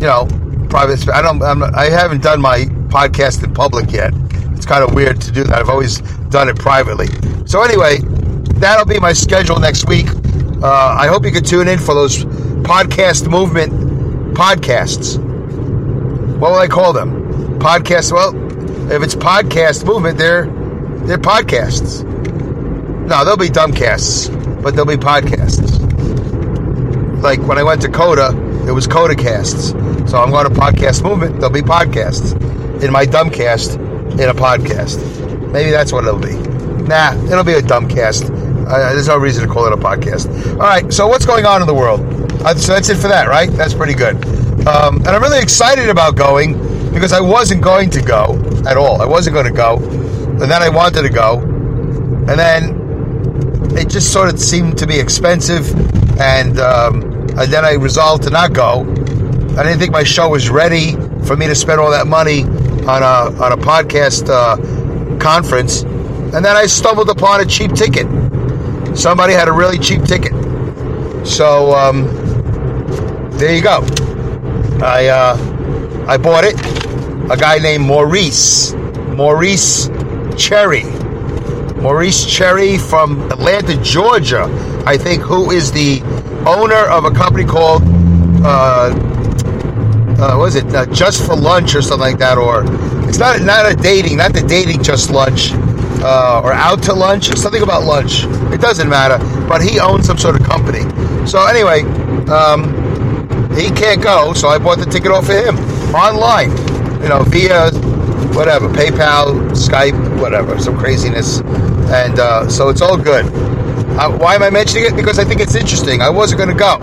you 0.00 0.06
know, 0.06 0.26
private. 0.70 1.06
I 1.10 1.20
don't. 1.20 1.42
I'm, 1.42 1.62
I 1.62 1.90
haven't 1.90 2.22
done 2.22 2.40
my 2.40 2.60
podcast 2.88 3.44
in 3.44 3.52
public 3.52 3.92
yet. 3.92 4.14
It's 4.56 4.64
kind 4.64 4.82
of 4.82 4.94
weird 4.94 5.20
to 5.20 5.30
do 5.30 5.44
that. 5.44 5.58
I've 5.58 5.68
always 5.68 6.00
done 6.30 6.48
it 6.48 6.58
privately. 6.58 7.08
So 7.44 7.60
anyway, 7.62 7.98
that'll 8.54 8.86
be 8.86 8.98
my 8.98 9.12
schedule 9.12 9.60
next 9.60 9.86
week. 9.86 10.06
Uh, 10.62 10.96
I 10.98 11.08
hope 11.08 11.24
you 11.24 11.32
can 11.32 11.44
tune 11.44 11.68
in 11.68 11.78
for 11.78 11.94
those 11.94 12.24
podcast 12.64 13.28
movement 13.28 13.72
podcasts. 14.34 15.18
What 16.38 16.52
will 16.52 16.58
I 16.58 16.68
call 16.68 16.92
them? 16.92 17.58
Podcasts. 17.58 18.12
Well, 18.12 18.34
if 18.90 19.02
it's 19.02 19.14
podcast 19.14 19.84
movement, 19.84 20.18
they're 20.18 20.46
they're 21.06 21.18
podcasts. 21.18 22.04
No, 23.06 23.24
they'll 23.24 23.36
be 23.36 23.48
dumbcasts, 23.48 24.62
but 24.62 24.74
they'll 24.74 24.84
be 24.84 24.96
podcasts. 24.96 25.80
Like 27.22 27.40
when 27.40 27.58
I 27.58 27.62
went 27.62 27.82
to 27.82 27.88
Coda, 27.88 28.28
it 28.66 28.72
was 28.72 28.86
Coda 28.86 29.14
casts. 29.14 29.70
So 30.10 30.18
I'm 30.18 30.30
going 30.30 30.44
to 30.44 30.50
podcast 30.50 31.02
movement. 31.04 31.34
There'll 31.40 31.50
be 31.50 31.60
podcasts 31.62 32.32
in 32.82 32.92
my 32.92 33.04
dumbcast 33.06 33.74
in 34.12 34.28
a 34.28 34.34
podcast. 34.34 34.98
Maybe 35.52 35.70
that's 35.70 35.92
what 35.92 36.04
it'll 36.04 36.18
be. 36.18 36.34
Nah, 36.88 37.14
it'll 37.24 37.44
be 37.44 37.54
a 37.54 37.62
dumbcast 37.62 38.41
uh, 38.66 38.92
there's 38.92 39.08
no 39.08 39.18
reason 39.18 39.46
to 39.46 39.52
call 39.52 39.66
it 39.66 39.72
a 39.72 39.76
podcast. 39.76 40.52
All 40.52 40.58
right, 40.58 40.92
so 40.92 41.06
what's 41.06 41.26
going 41.26 41.44
on 41.44 41.60
in 41.60 41.66
the 41.66 41.74
world? 41.74 42.00
Uh, 42.42 42.54
so 42.54 42.72
that's 42.72 42.88
it 42.88 42.96
for 42.96 43.08
that, 43.08 43.28
right? 43.28 43.50
That's 43.50 43.74
pretty 43.74 43.94
good. 43.94 44.16
Um, 44.66 44.96
and 44.96 45.08
I'm 45.08 45.22
really 45.22 45.40
excited 45.40 45.88
about 45.88 46.16
going 46.16 46.54
because 46.92 47.12
I 47.12 47.20
wasn't 47.20 47.62
going 47.62 47.90
to 47.90 48.02
go 48.02 48.38
at 48.66 48.76
all. 48.76 49.00
I 49.02 49.06
wasn't 49.06 49.34
going 49.34 49.46
to 49.46 49.52
go, 49.52 49.76
and 49.76 50.42
then 50.42 50.62
I 50.62 50.68
wanted 50.68 51.02
to 51.02 51.08
go, 51.08 51.38
and 51.38 52.38
then 52.38 52.82
it 53.76 53.88
just 53.88 54.12
sort 54.12 54.32
of 54.32 54.38
seemed 54.38 54.78
to 54.78 54.86
be 54.86 54.98
expensive, 54.98 55.68
and, 56.20 56.58
um, 56.60 57.02
and 57.38 57.52
then 57.52 57.64
I 57.64 57.72
resolved 57.74 58.24
to 58.24 58.30
not 58.30 58.52
go. 58.52 58.82
I 59.56 59.62
didn't 59.62 59.78
think 59.78 59.92
my 59.92 60.04
show 60.04 60.28
was 60.28 60.50
ready 60.50 60.92
for 61.26 61.36
me 61.36 61.46
to 61.46 61.54
spend 61.54 61.80
all 61.80 61.90
that 61.90 62.06
money 62.06 62.42
on 62.42 63.02
a 63.02 63.42
on 63.42 63.52
a 63.52 63.56
podcast 63.56 64.28
uh, 64.28 65.18
conference, 65.18 65.82
and 65.82 66.44
then 66.44 66.56
I 66.56 66.66
stumbled 66.66 67.08
upon 67.08 67.40
a 67.40 67.44
cheap 67.44 67.72
ticket 67.72 68.06
somebody 68.94 69.32
had 69.32 69.48
a 69.48 69.52
really 69.52 69.78
cheap 69.78 70.02
ticket. 70.04 70.32
So 71.26 71.72
um, 71.74 72.04
there 73.38 73.54
you 73.54 73.62
go. 73.62 73.84
I 74.82 75.06
uh, 75.06 76.06
I 76.08 76.16
bought 76.16 76.44
it. 76.44 76.58
A 77.30 77.36
guy 77.36 77.58
named 77.58 77.84
Maurice 77.84 78.74
Maurice 79.14 79.88
Cherry. 80.36 80.84
Maurice 81.80 82.24
Cherry 82.26 82.78
from 82.78 83.20
Atlanta, 83.30 83.76
Georgia, 83.82 84.44
I 84.86 84.96
think, 84.96 85.22
who 85.22 85.50
is 85.50 85.72
the 85.72 86.00
owner 86.46 86.74
of 86.90 87.04
a 87.04 87.10
company 87.10 87.44
called 87.44 87.82
uh, 88.44 88.92
uh, 90.18 90.36
what 90.36 90.48
is 90.48 90.56
it? 90.56 90.72
Uh, 90.74 90.86
just 90.86 91.26
for 91.26 91.34
lunch 91.34 91.74
or 91.74 91.82
something 91.82 92.00
like 92.00 92.18
that, 92.18 92.38
or 92.38 92.64
it's 93.08 93.18
not 93.18 93.40
not 93.42 93.70
a 93.70 93.74
dating, 93.74 94.18
not 94.18 94.32
the 94.32 94.42
dating 94.42 94.82
just 94.82 95.10
lunch 95.10 95.52
uh, 96.02 96.42
or 96.44 96.52
out 96.52 96.82
to 96.84 96.92
lunch, 96.92 97.28
something 97.36 97.62
about 97.62 97.84
lunch. 97.84 98.24
It 98.52 98.60
doesn't 98.60 98.88
matter, 98.88 99.18
but 99.46 99.62
he 99.62 99.78
owns 99.78 100.06
some 100.06 100.18
sort 100.18 100.38
of 100.38 100.46
company. 100.46 100.82
So 101.26 101.44
anyway, 101.46 101.82
um, 102.28 102.74
he 103.54 103.70
can't 103.70 104.02
go, 104.02 104.32
so 104.32 104.48
I 104.48 104.58
bought 104.58 104.78
the 104.78 104.86
ticket 104.86 105.10
off 105.10 105.28
of 105.28 105.36
him 105.36 105.56
online, 105.94 106.50
you 107.02 107.08
know, 107.08 107.22
via 107.24 107.70
whatever, 108.34 108.68
PayPal, 108.68 109.50
Skype, 109.50 110.20
whatever, 110.20 110.58
some 110.58 110.76
craziness, 110.76 111.40
and 111.90 112.18
uh, 112.18 112.48
so 112.48 112.68
it's 112.68 112.80
all 112.80 112.96
good. 112.96 113.26
Uh, 113.98 114.10
why 114.16 114.34
am 114.34 114.42
I 114.42 114.50
mentioning 114.50 114.86
it? 114.86 114.96
Because 114.96 115.18
I 115.18 115.24
think 115.24 115.40
it's 115.40 115.54
interesting. 115.54 116.00
I 116.00 116.08
wasn't 116.08 116.38
going 116.38 116.50
to 116.50 116.58
go. 116.58 116.78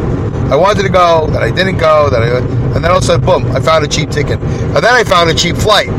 I 0.52 0.56
wanted 0.56 0.84
to 0.84 0.90
go, 0.90 1.28
then 1.28 1.42
I 1.42 1.52
didn't 1.52 1.78
go, 1.78 2.10
then 2.10 2.24
I, 2.24 2.38
and 2.76 2.84
then 2.84 2.92
all 2.92 2.98
of 2.98 3.04
a 3.04 3.06
sudden, 3.06 3.26
boom, 3.26 3.52
I 3.56 3.60
found 3.60 3.84
a 3.84 3.88
cheap 3.88 4.12
ticket. 4.12 4.40
And 4.40 4.78
then 4.78 4.94
I 4.94 5.04
found 5.04 5.30
a 5.30 5.34
cheap 5.34 5.56
flight. 5.56 5.90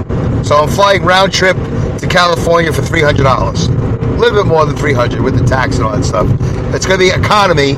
So 0.46 0.56
I'm 0.56 0.68
flying 0.68 1.02
round 1.02 1.32
trip 1.32 1.56
California 2.10 2.72
for 2.72 2.82
$300. 2.82 3.20
A 3.20 4.20
little 4.20 4.42
bit 4.42 4.46
more 4.46 4.66
than 4.66 4.76
300 4.76 5.20
with 5.20 5.38
the 5.38 5.46
tax 5.46 5.76
and 5.76 5.84
all 5.84 5.92
that 5.92 6.04
stuff. 6.04 6.26
It's 6.74 6.84
going 6.84 6.98
to 6.98 7.04
be 7.06 7.10
economy, 7.10 7.74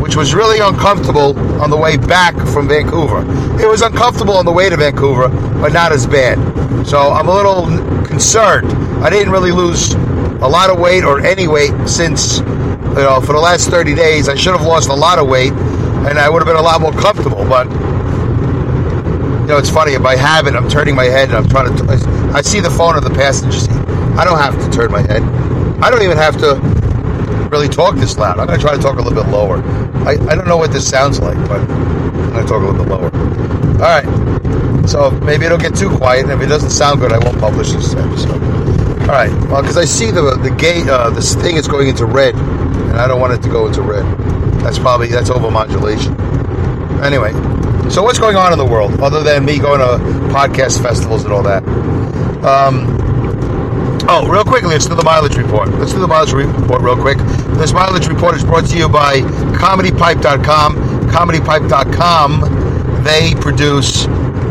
which 0.00 0.16
was 0.16 0.34
really 0.34 0.58
uncomfortable 0.58 1.38
on 1.60 1.70
the 1.70 1.76
way 1.76 1.96
back 1.96 2.34
from 2.48 2.66
Vancouver. 2.66 3.20
It 3.62 3.68
was 3.68 3.82
uncomfortable 3.82 4.34
on 4.34 4.46
the 4.46 4.52
way 4.52 4.70
to 4.70 4.76
Vancouver, 4.76 5.28
but 5.28 5.72
not 5.72 5.92
as 5.92 6.06
bad. 6.06 6.38
So 6.86 6.98
I'm 6.98 7.28
a 7.28 7.34
little 7.34 7.66
concerned. 8.04 8.72
I 9.04 9.10
didn't 9.10 9.32
really 9.32 9.52
lose 9.52 9.92
a 9.92 10.48
lot 10.48 10.70
of 10.70 10.80
weight 10.80 11.04
or 11.04 11.20
any 11.20 11.46
weight 11.46 11.72
since, 11.86 12.38
you 12.38 12.44
know, 13.04 13.20
for 13.20 13.34
the 13.34 13.40
last 13.40 13.68
30 13.68 13.94
days. 13.94 14.28
I 14.28 14.34
should 14.34 14.56
have 14.56 14.66
lost 14.66 14.88
a 14.88 14.94
lot 14.94 15.18
of 15.18 15.28
weight 15.28 15.52
and 15.52 16.18
I 16.18 16.28
would 16.28 16.40
have 16.40 16.46
been 16.46 16.56
a 16.56 16.62
lot 16.62 16.80
more 16.80 16.92
comfortable, 16.92 17.44
but 17.44 17.66
you 19.44 19.48
know, 19.48 19.58
it's 19.58 19.68
funny. 19.68 19.96
By 19.98 20.16
habit, 20.16 20.54
I'm 20.54 20.70
turning 20.70 20.94
my 20.94 21.04
head 21.04 21.28
and 21.28 21.36
I'm 21.36 21.48
trying 21.48 21.76
to. 21.76 22.32
I 22.34 22.40
see 22.40 22.60
the 22.60 22.70
phone 22.70 22.96
of 22.96 23.04
the 23.04 23.10
passenger. 23.10 23.73
I 24.18 24.24
don't 24.24 24.38
have 24.38 24.54
to 24.64 24.70
turn 24.70 24.90
my 24.90 25.02
head. 25.02 25.22
I 25.82 25.90
don't 25.90 26.02
even 26.02 26.16
have 26.16 26.36
to 26.38 26.54
really 27.50 27.68
talk 27.68 27.96
this 27.96 28.16
loud. 28.16 28.38
I'm 28.38 28.46
going 28.46 28.58
to 28.58 28.64
try 28.64 28.74
to 28.76 28.82
talk 28.82 28.98
a 28.98 29.02
little 29.02 29.22
bit 29.22 29.30
lower. 29.30 29.58
I, 30.06 30.12
I 30.28 30.34
don't 30.34 30.48
know 30.48 30.56
what 30.56 30.72
this 30.72 30.88
sounds 30.88 31.20
like, 31.20 31.36
but 31.48 31.60
I'm 31.60 32.30
going 32.32 32.44
to 32.44 32.48
talk 32.48 32.62
a 32.62 32.66
little 32.66 32.84
bit 32.84 32.88
lower. 32.88 33.10
All 33.74 34.02
right. 34.02 34.88
So 34.88 35.10
maybe 35.10 35.46
it'll 35.46 35.58
get 35.58 35.74
too 35.74 35.90
quiet, 35.96 36.24
and 36.24 36.32
if 36.32 36.40
it 36.40 36.46
doesn't 36.46 36.70
sound 36.70 37.00
good, 37.00 37.12
I 37.12 37.18
won't 37.18 37.38
publish 37.38 37.72
this 37.72 37.94
episode. 37.94 38.42
All 39.02 39.08
right. 39.08 39.30
Well, 39.48 39.62
because 39.62 39.76
I 39.76 39.84
see 39.84 40.10
the 40.10 40.36
the 40.36 40.50
gate, 40.50 40.88
uh, 40.88 41.10
this 41.10 41.34
thing 41.34 41.56
is 41.56 41.66
going 41.66 41.88
into 41.88 42.06
red, 42.06 42.34
and 42.34 42.98
I 42.98 43.06
don't 43.06 43.20
want 43.20 43.32
it 43.32 43.42
to 43.42 43.48
go 43.48 43.66
into 43.66 43.82
red. 43.82 44.04
That's 44.60 44.78
probably 44.78 45.08
that's 45.08 45.30
overmodulation. 45.30 46.14
Anyway, 47.02 47.32
so 47.90 48.02
what's 48.02 48.18
going 48.18 48.36
on 48.36 48.52
in 48.52 48.58
the 48.58 48.64
world 48.64 49.00
other 49.00 49.22
than 49.22 49.44
me 49.44 49.58
going 49.58 49.80
to 49.80 49.98
podcast 50.34 50.82
festivals 50.82 51.24
and 51.24 51.32
all 51.32 51.42
that? 51.42 51.62
Um, 52.44 53.03
oh, 54.08 54.26
real 54.28 54.44
quickly, 54.44 54.70
let's 54.70 54.86
do 54.86 54.94
the 54.94 55.02
mileage 55.04 55.36
report. 55.36 55.68
Let's 55.70 55.92
do 55.92 56.00
the 56.00 56.08
mileage 56.08 56.32
report 56.32 56.82
real 56.82 56.96
quick. 56.96 57.18
This 57.58 57.72
mileage 57.72 58.06
report 58.08 58.36
is 58.36 58.44
brought 58.44 58.66
to 58.66 58.76
you 58.76 58.88
by 58.88 59.20
ComedyPipe.com. 59.20 60.76
ComedyPipe.com. 61.10 63.02
They 63.04 63.34
produce 63.40 64.06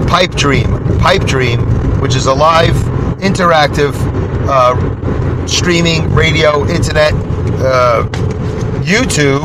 Pipe 0.07 0.31
Dream. 0.31 0.97
Pipe 0.99 1.23
Dream, 1.25 1.59
which 2.01 2.15
is 2.15 2.25
a 2.27 2.33
live, 2.33 2.75
interactive, 3.19 3.93
uh, 4.47 5.47
streaming, 5.47 6.13
radio, 6.13 6.67
internet, 6.67 7.13
uh, 7.61 8.07
YouTube, 8.83 9.43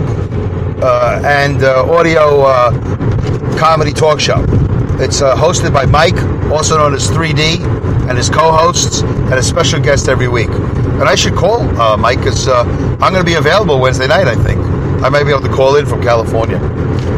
uh, 0.83 1.21
and 1.25 1.63
uh, 1.63 1.85
audio 1.91 2.43
uh, 2.43 3.59
comedy 3.59 3.93
talk 3.93 4.21
show. 4.21 4.58
It's 5.01 5.23
uh, 5.23 5.37
hosted 5.37 5.73
by 5.73 5.87
Mike, 5.87 6.17
also 6.51 6.77
known 6.77 6.95
as 6.95 7.09
3D, 7.09 7.61
and 8.09 8.19
his 8.19 8.29
co-hosts, 8.29 9.03
and 9.03 9.35
a 9.35 9.43
special 9.43 9.81
guest 9.81 10.09
every 10.09 10.29
week. 10.29 10.49
And 10.49 11.05
I 11.05 11.15
should 11.15 11.35
call 11.35 11.61
uh, 11.81 11.97
Mike 11.97 12.19
because 12.19 12.49
uh, 12.49 12.63
I'm 13.01 13.13
going 13.13 13.25
to 13.25 13.25
be 13.25 13.35
available 13.35 13.79
Wednesday 13.81 14.09
night. 14.09 14.27
I 14.27 14.35
think 14.35 14.59
I 15.03 15.09
might 15.09 15.23
be 15.25 15.31
able 15.31 15.43
to 15.43 15.53
call 15.53 15.77
in 15.77 15.87
from 15.87 16.03
California. 16.03 16.57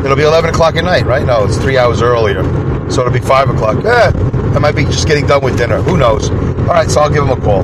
It'll 0.04 0.16
be 0.16 0.24
11 0.24 0.50
o'clock 0.50 0.76
at 0.76 0.84
night, 0.84 1.06
right? 1.06 1.24
No, 1.24 1.44
it's 1.44 1.56
three 1.56 1.78
hours 1.78 2.02
earlier, 2.02 2.42
so 2.90 3.00
it'll 3.00 3.12
be 3.12 3.20
five 3.20 3.48
o'clock. 3.48 3.82
Eh, 3.84 4.12
I 4.54 4.58
might 4.58 4.76
be 4.76 4.84
just 4.84 5.06
getting 5.06 5.26
done 5.26 5.42
with 5.42 5.56
dinner. 5.56 5.80
Who 5.80 5.96
knows? 5.96 6.30
All 6.30 6.66
right, 6.66 6.90
so 6.90 7.00
I'll 7.00 7.10
give 7.10 7.24
him 7.24 7.30
a 7.30 7.40
call. 7.40 7.60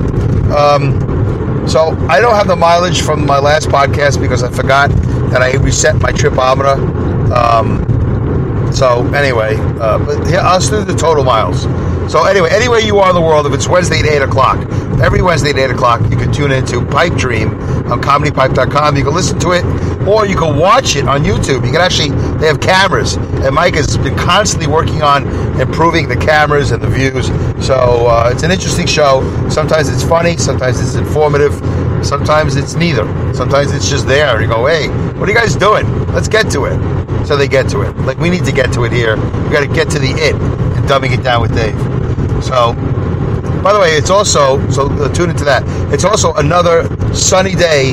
Um, 0.51 1.67
so 1.67 1.89
I 2.09 2.19
don't 2.21 2.35
have 2.35 2.47
the 2.47 2.55
mileage 2.55 3.01
from 3.01 3.25
my 3.25 3.37
last 3.39 3.69
podcast 3.69 4.19
because 4.19 4.41
I 4.41 4.49
forgot 4.49 4.89
that 5.31 5.41
I 5.41 5.53
reset 5.57 5.95
my 5.97 6.11
tripometer. 6.11 6.77
Um, 7.31 7.86
so 8.73 9.05
anyway, 9.13 9.55
uh, 9.79 9.97
but 9.99 10.27
here, 10.27 10.39
I'll 10.39 10.59
the 10.59 10.95
total 10.95 11.23
miles. 11.23 11.63
So 12.11 12.23
anyway, 12.23 12.49
anywhere 12.51 12.79
you 12.79 12.99
are 12.99 13.09
in 13.09 13.15
the 13.15 13.21
world, 13.21 13.45
if 13.47 13.53
it's 13.53 13.67
Wednesday 13.67 13.99
at 13.99 14.05
8 14.05 14.21
o'clock, 14.23 14.57
every 15.01 15.21
Wednesday 15.21 15.49
at 15.49 15.57
8 15.57 15.71
o'clock, 15.71 16.01
you 16.09 16.15
can 16.15 16.31
tune 16.31 16.51
into 16.51 16.85
Pipe 16.85 17.13
Dream 17.15 17.49
on 17.91 18.01
ComedyPipe.com. 18.01 18.95
You 18.95 19.03
can 19.03 19.13
listen 19.13 19.37
to 19.39 19.51
it, 19.51 19.63
or 20.07 20.25
you 20.25 20.37
can 20.37 20.57
watch 20.57 20.95
it 20.95 21.07
on 21.07 21.23
YouTube. 21.23 21.65
You 21.65 21.71
can 21.71 21.81
actually, 21.81 22.09
they 22.39 22.47
have 22.47 22.59
cameras, 22.59 23.15
and 23.15 23.53
Mike 23.53 23.75
has 23.75 23.97
been 23.97 24.15
constantly 24.17 24.67
working 24.67 25.01
on 25.01 25.27
improving 25.59 26.07
the 26.07 26.15
cameras 26.15 26.71
and 26.71 26.81
the 26.81 26.87
views. 26.87 27.27
So 27.65 28.07
uh, 28.07 28.29
it's 28.33 28.43
an 28.43 28.51
interesting 28.51 28.87
show. 28.87 29.21
Sometimes 29.49 29.89
it's 29.89 30.03
funny, 30.03 30.37
sometimes 30.37 30.79
it's 30.79 30.95
informative, 30.95 31.53
sometimes 32.05 32.55
it's 32.55 32.75
neither. 32.75 33.05
Sometimes 33.33 33.73
it's 33.73 33.89
just 33.89 34.07
there. 34.07 34.41
You 34.41 34.47
go, 34.47 34.65
hey, 34.65 34.87
what 35.17 35.27
are 35.27 35.31
you 35.31 35.37
guys 35.37 35.55
doing? 35.55 35.85
Let's 36.07 36.27
get 36.27 36.49
to 36.51 36.65
it. 36.65 36.77
So 37.27 37.35
they 37.35 37.47
get 37.47 37.69
to 37.69 37.81
it. 37.81 37.95
Like 37.97 38.17
we 38.19 38.29
need 38.29 38.45
to 38.45 38.51
get 38.51 38.71
to 38.73 38.85
it 38.85 38.91
here. 38.91 39.15
We 39.15 39.49
got 39.49 39.59
to 39.61 39.67
get 39.67 39.89
to 39.91 39.99
the 39.99 40.11
it 40.11 40.35
and 40.35 40.85
dumbing 40.87 41.17
it 41.17 41.23
down 41.23 41.41
with 41.41 41.53
Dave. 41.53 41.77
So, 42.43 42.73
by 43.61 43.73
the 43.73 43.79
way, 43.79 43.91
it's 43.91 44.09
also 44.09 44.65
so 44.69 44.87
uh, 44.87 45.13
tune 45.13 45.29
into 45.29 45.43
that. 45.43 45.63
It's 45.93 46.05
also 46.05 46.33
another 46.35 46.87
sunny 47.13 47.53
day, 47.53 47.91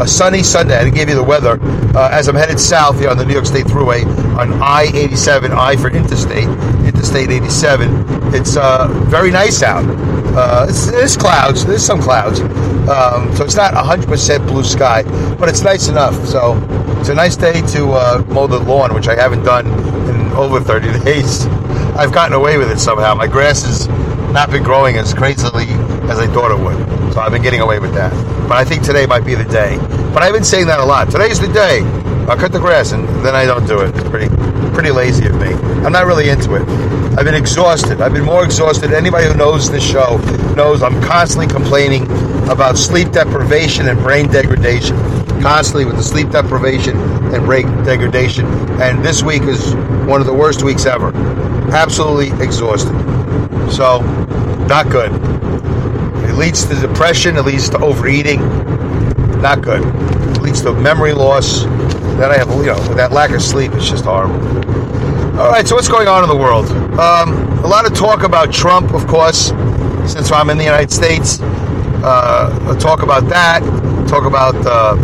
a 0.00 0.08
sunny 0.08 0.42
Sunday. 0.42 0.76
I 0.76 0.88
give 0.88 1.10
you 1.10 1.14
the 1.14 1.22
weather 1.22 1.58
uh, 1.94 2.08
as 2.10 2.26
I'm 2.26 2.34
headed 2.34 2.58
south 2.58 2.98
here 2.98 3.10
on 3.10 3.18
the 3.18 3.24
New 3.26 3.34
York 3.34 3.44
State 3.44 3.66
Thruway 3.66 4.04
on 4.38 4.54
I-87, 4.54 5.50
I 5.50 5.76
for 5.76 5.90
Interstate, 5.90 6.48
Interstate 6.86 7.30
87. 7.30 8.34
It's 8.34 8.56
uh, 8.56 8.88
very 9.08 9.30
nice 9.30 9.62
out. 9.62 9.84
Uh, 10.34 10.66
there's 10.90 11.16
clouds. 11.16 11.66
There's 11.66 11.84
some 11.84 12.00
clouds, 12.00 12.40
um, 12.40 13.34
so 13.36 13.44
it's 13.44 13.56
not 13.56 13.74
100% 13.74 14.46
blue 14.46 14.64
sky, 14.64 15.02
but 15.36 15.48
it's 15.48 15.62
nice 15.62 15.88
enough. 15.88 16.14
So 16.26 16.56
it's 16.98 17.10
a 17.10 17.14
nice 17.14 17.36
day 17.36 17.60
to 17.72 17.90
uh, 17.92 18.24
mow 18.28 18.46
the 18.46 18.58
lawn, 18.58 18.94
which 18.94 19.08
I 19.08 19.16
haven't 19.16 19.42
done 19.42 19.66
in 20.08 20.32
over 20.32 20.60
30 20.60 21.00
days. 21.04 21.44
I've 21.96 22.12
gotten 22.12 22.32
away 22.32 22.56
with 22.56 22.70
it 22.70 22.78
somehow. 22.78 23.14
My 23.14 23.26
grass 23.26 23.64
has 23.64 23.88
not 24.32 24.50
been 24.50 24.62
growing 24.62 24.96
as 24.96 25.12
crazily 25.12 25.66
as 26.10 26.18
I 26.18 26.26
thought 26.26 26.50
it 26.50 26.58
would. 26.58 27.14
So 27.14 27.20
I've 27.20 27.30
been 27.30 27.42
getting 27.42 27.60
away 27.60 27.78
with 27.78 27.94
that. 27.94 28.12
But 28.48 28.58
I 28.58 28.64
think 28.64 28.82
today 28.82 29.06
might 29.06 29.24
be 29.24 29.34
the 29.36 29.44
day. 29.44 29.78
But 30.12 30.22
I've 30.22 30.34
been 30.34 30.44
saying 30.44 30.66
that 30.66 30.80
a 30.80 30.84
lot. 30.84 31.10
Today's 31.10 31.38
the 31.38 31.52
day. 31.52 31.80
I'll 32.28 32.36
cut 32.36 32.52
the 32.52 32.58
grass 32.58 32.92
and 32.92 33.08
then 33.24 33.34
I 33.34 33.46
don't 33.46 33.66
do 33.66 33.80
it. 33.80 33.94
It's 33.94 34.08
pretty 34.08 34.28
pretty 34.74 34.90
lazy 34.90 35.26
of 35.26 35.34
me. 35.34 35.52
I'm 35.84 35.92
not 35.92 36.06
really 36.06 36.28
into 36.28 36.54
it. 36.54 36.62
I've 37.18 37.24
been 37.24 37.34
exhausted. 37.34 38.00
I've 38.00 38.12
been 38.12 38.24
more 38.24 38.44
exhausted. 38.44 38.92
Anybody 38.92 39.26
who 39.26 39.34
knows 39.34 39.70
this 39.70 39.84
show 39.84 40.16
knows 40.54 40.82
I'm 40.82 41.00
constantly 41.02 41.46
complaining 41.46 42.04
about 42.48 42.76
sleep 42.76 43.10
deprivation 43.12 43.88
and 43.88 43.98
brain 44.00 44.28
degradation. 44.28 44.96
Constantly 45.42 45.84
with 45.84 45.96
the 45.96 46.02
sleep 46.02 46.30
deprivation 46.30 46.96
and 47.34 47.44
brain 47.44 47.66
degradation. 47.84 48.46
And 48.80 49.04
this 49.04 49.22
week 49.22 49.42
is 49.42 49.74
one 50.06 50.20
of 50.20 50.26
the 50.26 50.34
worst 50.34 50.62
weeks 50.62 50.86
ever. 50.86 51.12
Absolutely 51.72 52.30
exhausted. 52.44 52.94
So, 53.70 54.00
not 54.66 54.88
good. 54.90 55.39
Leads 56.40 56.64
to 56.64 56.74
depression, 56.74 57.36
it 57.36 57.42
leads 57.42 57.68
to 57.68 57.78
overeating. 57.80 58.40
Not 59.42 59.60
good. 59.60 59.82
It 60.34 60.40
leads 60.40 60.62
to 60.62 60.72
memory 60.72 61.12
loss. 61.12 61.64
Then 61.64 62.30
I 62.30 62.38
have, 62.38 62.48
you 62.48 62.64
know, 62.64 62.78
that 62.94 63.12
lack 63.12 63.32
of 63.32 63.42
sleep 63.42 63.72
is 63.72 63.86
just 63.86 64.06
horrible. 64.06 64.40
All 65.38 65.50
right, 65.50 65.68
so 65.68 65.74
what's 65.74 65.86
going 65.86 66.08
on 66.08 66.22
in 66.22 66.30
the 66.30 66.36
world? 66.36 66.64
Um, 66.98 67.34
a 67.58 67.66
lot 67.66 67.84
of 67.84 67.94
talk 67.94 68.22
about 68.22 68.54
Trump, 68.54 68.94
of 68.94 69.06
course, 69.06 69.48
since 70.10 70.32
I'm 70.32 70.48
in 70.48 70.56
the 70.56 70.64
United 70.64 70.90
States. 70.90 71.40
Uh, 71.42 72.74
talk 72.80 73.02
about 73.02 73.28
that. 73.28 73.60
Talk 74.08 74.24
about 74.24 74.54
uh, 74.64 74.94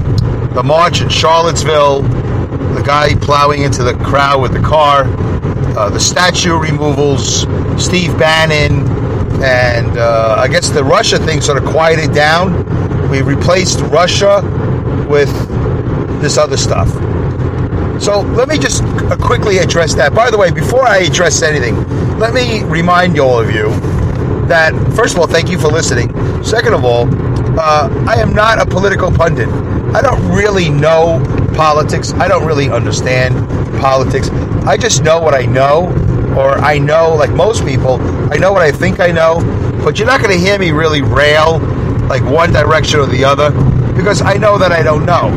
the 0.55 0.62
march 0.62 1.02
in 1.02 1.11
Charlottesville, 1.11 2.00
the 2.00 2.83
guy 2.83 3.14
plowing 3.16 3.62
into 3.62 3.83
the 3.83 3.93
crowd 3.97 4.40
with 4.40 4.55
the 4.55 4.66
car, 4.66 5.05
uh, 5.76 5.90
the 5.90 6.00
statue 6.00 6.59
removals, 6.59 7.43
Steve 7.76 8.19
Bannon, 8.19 8.96
and 9.43 9.99
uh, 9.99 10.37
I 10.38 10.49
guess 10.49 10.71
the 10.71 10.85
Russia 10.85 11.19
thing 11.19 11.40
sort 11.40 11.62
of 11.62 11.69
quieted 11.69 12.14
down. 12.14 13.11
We 13.11 13.23
replaced 13.23 13.81
Russia 13.81 14.43
with 15.09 15.31
this 16.21 16.38
other 16.38 16.57
stuff. 16.57 16.88
So 18.02 18.21
let 18.21 18.49
me 18.49 18.59
just 18.59 18.83
quickly 19.21 19.59
address 19.59 19.95
that. 19.95 20.14
By 20.14 20.31
the 20.31 20.38
way, 20.38 20.50
before 20.50 20.87
I 20.87 20.99
address 20.99 21.43
anything, 21.43 21.76
let 22.19 22.35
me 22.35 22.62
remind 22.64 23.19
all 23.19 23.40
of 23.40 23.50
you 23.50 23.71
that, 24.49 24.73
first 24.95 25.14
of 25.14 25.21
all, 25.21 25.26
thank 25.26 25.50
you 25.50 25.59
for 25.59 25.69
listening. 25.69 26.12
Second 26.45 26.75
of 26.75 26.85
all, 26.85 27.09
uh, 27.59 27.88
I 28.07 28.21
am 28.21 28.35
not 28.35 28.61
a 28.61 28.66
political 28.66 29.11
pundit. 29.11 29.49
I 29.95 30.02
don't 30.02 30.31
really 30.31 30.69
know 30.69 31.23
politics. 31.55 32.12
I 32.14 32.28
don't 32.28 32.47
really 32.47 32.69
understand 32.71 33.35
politics. 33.81 34.28
I 34.66 34.76
just 34.76 35.02
know 35.02 35.21
what 35.21 35.35
I 35.35 35.47
know, 35.47 35.88
or 36.37 36.59
I 36.59 36.78
know, 36.78 37.14
like 37.14 37.31
most 37.31 37.64
people, 37.64 38.00
I 38.33 38.37
know 38.37 38.52
what 38.52 38.62
I 38.62 38.71
think 38.71 39.00
I 39.00 39.11
know, 39.11 39.40
but 39.83 39.99
you're 39.99 40.07
not 40.07 40.21
going 40.21 40.33
to 40.33 40.38
hear 40.38 40.59
me 40.59 40.71
really 40.71 41.00
rail 41.02 41.59
like 42.09 42.23
one 42.23 42.52
direction 42.52 43.00
or 43.00 43.07
the 43.07 43.25
other 43.25 43.50
because 43.95 44.21
I 44.21 44.35
know 44.35 44.59
that 44.59 44.71
I 44.73 44.83
don't 44.83 45.07
know. 45.07 45.28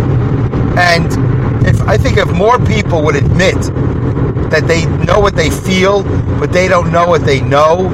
And 0.78 1.66
if 1.66 1.82
I 1.82 1.98
think 1.98 2.18
if 2.18 2.32
more 2.32 2.60
people 2.60 3.04
would 3.04 3.16
admit 3.16 3.56
that 4.52 4.66
they 4.68 4.86
know 5.06 5.20
what 5.20 5.36
they 5.36 5.50
feel, 5.50 6.04
but 6.40 6.52
they 6.52 6.68
don't 6.68 6.92
know 6.92 7.08
what 7.08 7.26
they 7.26 7.40
know, 7.42 7.90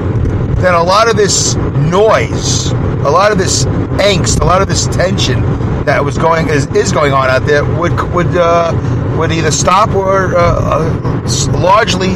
then 0.55 0.74
a 0.74 0.83
lot 0.83 1.09
of 1.09 1.15
this 1.15 1.55
noise, 1.55 2.71
a 2.71 3.09
lot 3.09 3.31
of 3.31 3.38
this 3.38 3.65
angst, 4.00 4.41
a 4.41 4.45
lot 4.45 4.62
of 4.62 4.67
this 4.67 4.88
tension 4.88 5.41
that 5.85 6.03
was 6.03 6.17
going 6.17 6.50
is, 6.50 6.65
is 6.67 6.91
going 6.91 7.13
on 7.13 7.29
out 7.29 7.45
there 7.45 7.63
would 7.63 8.00
would 8.13 8.35
uh, 8.35 8.74
would 9.17 9.31
either 9.31 9.51
stop 9.51 9.89
or 9.89 10.35
uh, 10.35 10.39
uh, 10.39 11.51
largely 11.51 12.15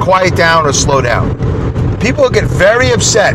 quiet 0.00 0.34
down 0.34 0.66
or 0.66 0.72
slow 0.72 1.00
down. 1.00 1.30
People 2.00 2.28
get 2.30 2.44
very 2.44 2.90
upset. 2.90 3.34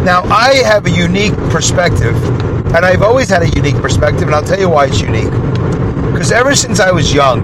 Now, 0.00 0.22
I 0.24 0.54
have 0.64 0.86
a 0.86 0.90
unique 0.90 1.34
perspective, 1.50 2.14
and 2.74 2.84
I've 2.84 3.02
always 3.02 3.28
had 3.28 3.42
a 3.42 3.48
unique 3.48 3.76
perspective, 3.76 4.22
and 4.22 4.34
I'll 4.34 4.44
tell 4.44 4.60
you 4.60 4.68
why 4.68 4.86
it's 4.86 5.00
unique. 5.00 5.30
Because 6.12 6.30
ever 6.32 6.54
since 6.54 6.78
I 6.80 6.92
was 6.92 7.12
young, 7.12 7.40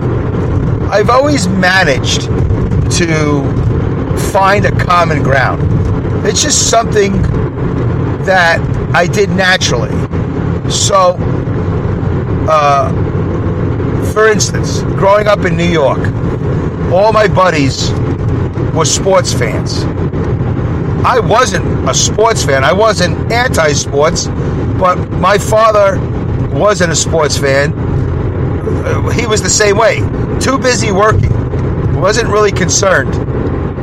I've 0.90 1.11
always 1.11 1.49
managed 1.49 2.23
to 2.99 3.42
find 4.31 4.64
a 4.64 4.73
common 4.85 5.23
ground. 5.23 5.61
It's 6.26 6.42
just 6.42 6.71
something 6.71 7.21
that 8.25 8.61
I 8.95 9.07
did 9.07 9.31
naturally. 9.31 9.90
So, 10.71 11.16
uh, 12.49 12.92
for 14.12 14.28
instance, 14.28 14.83
growing 14.83 15.26
up 15.26 15.40
in 15.45 15.57
New 15.57 15.64
York, 15.69 15.99
all 16.92 17.12
my 17.12 17.26
buddies 17.26 17.90
were 18.74 18.84
sports 18.84 19.32
fans. 19.32 19.84
I 21.04 21.18
wasn't 21.18 21.88
a 21.88 21.94
sports 21.94 22.44
fan. 22.44 22.64
I 22.64 22.72
wasn't 22.72 23.32
anti 23.32 23.72
sports, 23.72 24.26
but 24.78 24.96
my 25.12 25.36
father 25.36 25.98
wasn't 26.52 26.92
a 26.92 26.96
sports 26.96 27.36
fan. 27.36 27.72
Uh, 27.72 29.10
he 29.10 29.26
was 29.26 29.42
the 29.42 29.50
same 29.50 29.76
way. 29.76 29.98
Too 30.40 30.58
busy 30.58 30.92
working. 30.92 31.32
Wasn't 32.00 32.28
really 32.28 32.52
concerned. 32.52 33.14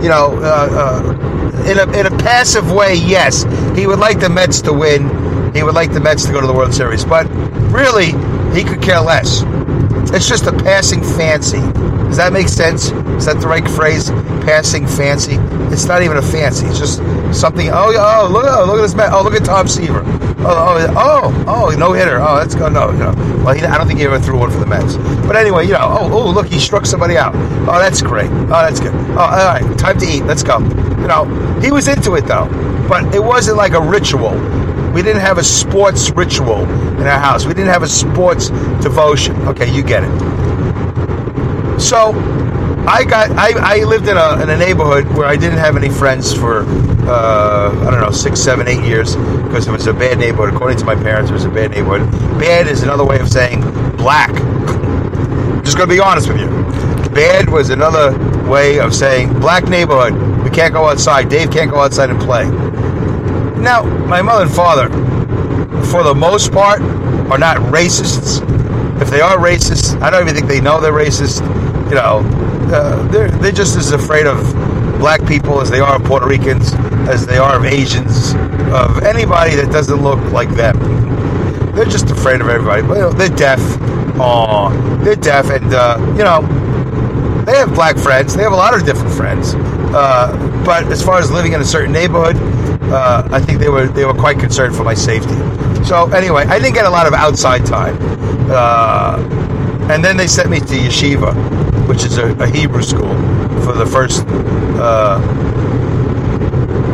You 0.01 0.10
know, 0.10 0.39
uh, 0.41 0.69
uh, 0.72 1.69
in, 1.69 1.77
a, 1.77 2.00
in 2.00 2.05
a 2.05 2.17
passive 2.19 2.72
way, 2.72 2.96
yes. 2.96 3.43
He 3.77 3.86
would 3.86 4.00
like 4.00 4.19
the 4.19 4.29
Mets 4.29 4.62
to 4.62 4.74
win. 4.74 5.53
He 5.53 5.62
would 5.63 5.75
like 5.75 5.91
the 5.91 6.00
Mets 6.00 6.25
to 6.25 6.31
go 6.31 6.39
to 6.39 6.48
the 6.48 6.53
World 6.53 6.74
Series. 6.74 7.03
But 7.03 7.27
really, 7.72 8.08
he 8.58 8.63
could 8.63 8.81
care 8.81 9.01
less. 9.01 9.43
It's 10.13 10.27
just 10.27 10.48
a 10.48 10.53
passing 10.53 11.03
fancy. 11.03 11.60
Does 12.08 12.17
that 12.17 12.31
make 12.34 12.48
sense? 12.48 12.91
Is 13.20 13.26
that 13.26 13.42
the 13.42 13.48
right 13.48 13.70
phrase? 13.70 14.10
Passing 14.48 14.88
fancy. 14.88 15.36
It's 15.74 15.86
not 15.86 16.02
even 16.02 16.16
a 16.16 16.22
fancy. 16.22 16.66
It's 16.68 16.80
just 16.80 16.98
something. 17.38 17.68
Oh, 17.70 17.94
oh, 17.94 18.30
look, 18.32 18.46
oh, 18.48 18.66
look 18.66 18.80
at 18.80 18.82
this 18.82 18.96
man. 18.96 19.10
Oh, 19.12 19.22
look 19.22 19.34
at 19.34 19.44
Tom 19.44 19.68
Seaver. 19.68 20.04
Oh, 20.40 20.46
oh, 20.48 20.94
oh, 20.96 21.46
oh 21.46 21.76
no 21.78 21.92
hitter. 21.92 22.18
Oh, 22.22 22.38
that's 22.38 22.56
good. 22.56 22.72
No, 22.72 22.92
you 22.92 22.98
know. 22.98 23.14
Well, 23.44 23.54
he, 23.54 23.62
I 23.62 23.78
don't 23.78 23.88
think 23.88 24.00
he 24.00 24.06
ever 24.06 24.20
threw 24.20 24.40
one 24.40 24.50
for 24.50 24.58
the 24.58 24.66
Mets. 24.66 24.96
But 25.28 25.36
anyway, 25.36 25.66
you 25.68 25.74
know. 25.74 25.80
Oh, 25.82 26.10
oh, 26.12 26.32
look, 26.32 26.48
he 26.48 26.60
struck 26.60 26.86
somebody 26.86 27.18
out. 27.18 27.36
Oh, 27.36 27.78
that's 27.78 28.02
great. 28.02 28.32
Oh, 28.32 28.48
that's 28.48 28.80
good. 28.80 28.96
Oh, 28.96 29.20
all 29.20 29.28
right. 29.30 29.78
Time 29.78 30.00
to 30.00 30.06
eat. 30.06 30.24
Let's 30.24 30.42
go. 30.42 30.60
You 30.60 31.08
know, 31.08 31.26
he 31.62 31.72
was 31.72 31.90
into 31.90 32.16
it 32.16 32.26
though, 32.26 32.48
but 32.88 33.14
it 33.14 33.22
wasn't 33.22 33.58
like 33.58 33.74
a 33.74 33.82
ritual. 33.82 34.32
We 34.94 35.02
didn't 35.02 35.22
have 35.22 35.38
a 35.38 35.44
sports 35.44 36.10
ritual 36.12 36.64
in 36.64 37.06
our 37.06 37.20
house. 37.20 37.46
We 37.46 37.54
didn't 37.54 37.72
have 37.74 37.84
a 37.84 37.88
sports 37.90 38.50
devotion. 38.82 39.36
Okay, 39.48 39.70
you 39.70 39.84
get 39.84 40.04
it. 40.06 41.80
So 41.80 42.14
I 42.89 43.03
got 43.03 43.29
I, 43.31 43.81
I 43.81 43.84
lived 43.84 44.08
in 44.08 44.17
a, 44.17 44.41
in 44.41 44.50
a 44.50 44.58
neighborhood 44.58 45.08
where 45.15 45.27
I 45.27 45.36
didn't 45.36 45.60
have 45.60 45.77
any 45.77 45.89
friends 45.89 46.34
for 46.34 46.63
uh, 47.08 47.72
I 47.86 47.91
don't 47.91 48.01
know 48.01 48.10
six, 48.10 48.39
seven, 48.39 48.67
eight 48.67 48.84
years 48.84 49.15
because 49.15 49.67
it 49.67 49.72
was 49.72 49.86
a 49.86 49.93
bad 49.93 50.17
neighborhood. 50.17 50.55
According 50.55 50.79
to 50.79 50.86
my 50.86 50.96
parents, 50.96 51.29
it 51.29 51.34
was 51.34 51.46
a 51.46 51.51
bad 51.51 51.69
neighborhood. 51.69 52.10
Bad 52.39 52.65
is 52.65 52.81
another 52.81 53.05
way 53.05 53.19
of 53.19 53.29
saying 53.29 53.62
black. 53.96 54.31
Just 55.63 55.77
gonna 55.77 55.88
be 55.88 56.00
honest 56.00 56.29
with 56.29 56.39
you. 56.39 56.48
Bad 57.13 57.48
was 57.51 57.69
another 57.69 58.17
way 58.50 58.79
of 58.79 58.96
saying 58.96 59.39
black 59.39 59.65
neighborhood. 59.65 60.43
We 60.43 60.50
can't 60.50 60.74
go 60.74 60.89
outside. 60.89 61.29
Dave 61.29 61.51
can't 61.51 61.69
go 61.69 61.81
outside 61.81 62.10
and 62.10 62.19
play. 62.19 62.46
Now, 63.62 63.84
my 63.84 64.24
mother 64.24 64.46
and 64.46 64.51
father, 64.55 64.89
for 65.91 66.01
the 66.01 66.15
most 66.15 66.51
part, 66.51 66.81
are 66.81 67.38
not 67.38 67.58
racists. 67.72 68.41
If 69.00 69.12
they 69.12 69.22
are 69.22 69.38
racist, 69.38 70.01
I 70.01 70.10
don't 70.10 70.24
even 70.24 70.34
think 70.34 70.48
they 70.48 70.60
know 70.60 70.81
they're 70.81 70.91
racist. 70.91 71.41
You 71.89 71.96
know, 71.96 72.22
uh, 72.72 73.08
they're 73.10 73.30
they're 73.30 73.52
just 73.52 73.76
as 73.78 73.92
afraid 73.92 74.28
of 74.28 74.38
black 75.00 75.26
people 75.26 75.62
as 75.62 75.70
they 75.70 75.80
are 75.80 75.96
of 75.96 76.04
Puerto 76.04 76.28
Ricans, 76.28 76.74
as 77.08 77.26
they 77.26 77.38
are 77.38 77.58
of 77.58 77.65
Asians, 77.65 78.34
of 78.74 79.04
anybody 79.04 79.56
that 79.56 79.72
doesn't 79.72 80.02
look 80.02 80.20
like 80.32 80.50
them. 80.50 80.78
They're 81.74 81.86
just 81.86 82.10
afraid 82.10 82.41
of 82.41 82.50
everybody. 82.50 82.82
But, 82.82 82.93
you 82.96 83.02
know, 83.02 83.12
they're 83.12 83.30
deaf. 83.30 83.60
Aw, 84.20 84.70
they're 85.04 85.15
deaf, 85.15 85.50
and 85.50 85.74
uh, 85.74 85.98
you 86.17 86.24
know, 86.24 86.41
they 87.46 87.58
have 87.58 87.74
black 87.74 87.98
friends. 87.98 88.36
They 88.36 88.43
have 88.43 88.52
a 88.52 88.58
lot 88.58 88.74
of 88.74 88.86
different 88.86 89.13
friends. 89.13 89.54
Uh, 89.56 90.63
but 90.65 90.86
as 90.91 91.02
far 91.02 91.20
as 91.20 91.32
living 91.32 91.54
in 91.54 91.62
a 91.62 91.65
certain 91.65 91.91
neighborhood, 91.91 92.36
uh, 92.91 93.28
I 93.32 93.39
think 93.39 93.60
they 93.60 93.70
were 93.70 93.88
they 93.88 94.06
were 94.06 94.13
quite 94.13 94.39
concerned 94.39 94.76
for 94.76 94.84
my 94.84 94.93
safety. 94.93 95.36
So 95.86 96.12
anyway, 96.12 96.43
I 96.46 96.60
didn't 96.60 96.76
get 96.76 96.86
a 96.86 96.89
lot 96.89 97.08
of 97.08 97.13
outside 97.13 97.65
time. 97.65 97.98
Uh, 98.52 99.17
and 99.89 100.04
then 100.04 100.17
they 100.17 100.28
sent 100.28 100.50
me 100.50 100.60
to 100.60 100.65
yeshiva, 100.65 101.34
which 101.89 102.06
is 102.06 102.19
a, 102.19 102.32
a 102.36 102.47
Hebrew 102.47 102.84
school, 102.84 103.10
for 103.63 103.73
the 103.73 103.86
first 103.86 104.23
uh, 104.78 105.19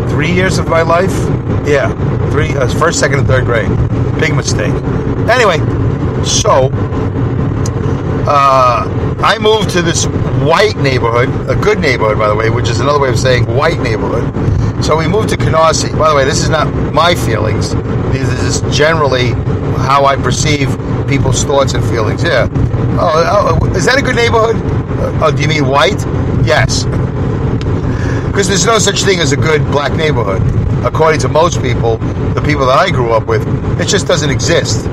three 0.07 0.31
years 0.31 0.57
of 0.57 0.69
my 0.69 0.81
life. 0.81 1.11
Yeah, 1.67 1.91
three, 2.31 2.55
uh, 2.55 2.67
first, 2.79 2.99
second, 2.99 3.19
and 3.19 3.27
third 3.27 3.43
grade. 3.43 3.69
Big 4.21 4.33
mistake. 4.33 4.73
Anyway, 5.29 5.57
so 6.23 6.69
uh, 8.25 9.17
I 9.21 9.37
moved 9.39 9.69
to 9.71 9.81
this 9.81 10.05
white 10.45 10.77
neighborhood, 10.77 11.29
a 11.49 11.55
good 11.61 11.79
neighborhood, 11.79 12.17
by 12.17 12.29
the 12.29 12.35
way, 12.35 12.49
which 12.49 12.69
is 12.69 12.79
another 12.79 12.99
way 12.99 13.09
of 13.09 13.19
saying 13.19 13.45
white 13.53 13.79
neighborhood. 13.81 14.23
So 14.83 14.95
we 14.95 15.07
moved 15.07 15.29
to 15.29 15.37
Canarsie. 15.37 15.97
By 15.97 16.09
the 16.09 16.15
way, 16.15 16.23
this 16.23 16.41
is 16.41 16.49
not 16.49 16.67
my 16.93 17.15
feelings. 17.15 17.75
This 18.13 18.61
is 18.61 18.77
generally 18.77 19.31
how 19.75 20.05
I 20.05 20.15
perceive 20.15 20.69
people's 21.07 21.43
thoughts 21.43 21.73
and 21.73 21.83
feelings. 21.85 22.23
Yeah. 22.23 22.47
Oh, 22.99 23.59
oh 23.61 23.65
is 23.75 23.85
that 23.85 23.97
a 23.97 24.01
good 24.01 24.15
neighborhood? 24.15 24.55
Uh, 24.55 25.25
oh, 25.25 25.31
do 25.35 25.41
you 25.41 25.47
mean 25.47 25.67
white? 25.67 25.99
Yes. 26.45 26.85
Because 28.27 28.47
there's 28.47 28.65
no 28.65 28.79
such 28.79 29.03
thing 29.03 29.19
as 29.19 29.31
a 29.31 29.37
good 29.37 29.61
black 29.71 29.93
neighborhood. 29.93 30.41
According 30.85 31.21
to 31.21 31.29
most 31.29 31.61
people, 31.61 31.97
the 32.33 32.41
people 32.41 32.65
that 32.67 32.77
I 32.77 32.89
grew 32.91 33.11
up 33.11 33.27
with, 33.27 33.47
it 33.79 33.87
just 33.87 34.07
doesn't 34.07 34.29
exist. 34.29 34.85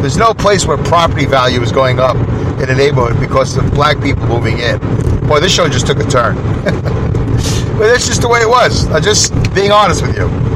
There's 0.00 0.16
no 0.16 0.32
place 0.32 0.66
where 0.66 0.78
property 0.78 1.26
value 1.26 1.60
is 1.60 1.72
going 1.72 1.98
up 1.98 2.16
in 2.60 2.70
a 2.70 2.74
neighborhood 2.74 3.20
because 3.20 3.56
of 3.56 3.70
black 3.72 4.00
people 4.00 4.26
moving 4.26 4.58
in. 4.58 4.78
Boy, 5.28 5.40
this 5.40 5.52
show 5.52 5.68
just 5.68 5.86
took 5.86 5.98
a 5.98 6.04
turn. 6.04 6.36
but 6.64 7.86
that's 7.86 8.06
just 8.06 8.22
the 8.22 8.28
way 8.28 8.40
it 8.40 8.48
was. 8.48 8.86
I'm 8.88 9.02
just 9.02 9.32
being 9.54 9.70
honest 9.70 10.02
with 10.02 10.16
you. 10.16 10.49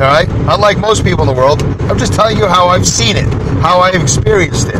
All 0.00 0.06
right? 0.06 0.26
Unlike 0.48 0.78
most 0.78 1.04
people 1.04 1.20
in 1.20 1.26
the 1.26 1.38
world, 1.38 1.62
I'm 1.82 1.98
just 1.98 2.14
telling 2.14 2.38
you 2.38 2.46
how 2.46 2.68
I've 2.68 2.86
seen 2.86 3.16
it, 3.16 3.28
how 3.60 3.80
I've 3.80 4.00
experienced 4.00 4.68
it. 4.68 4.76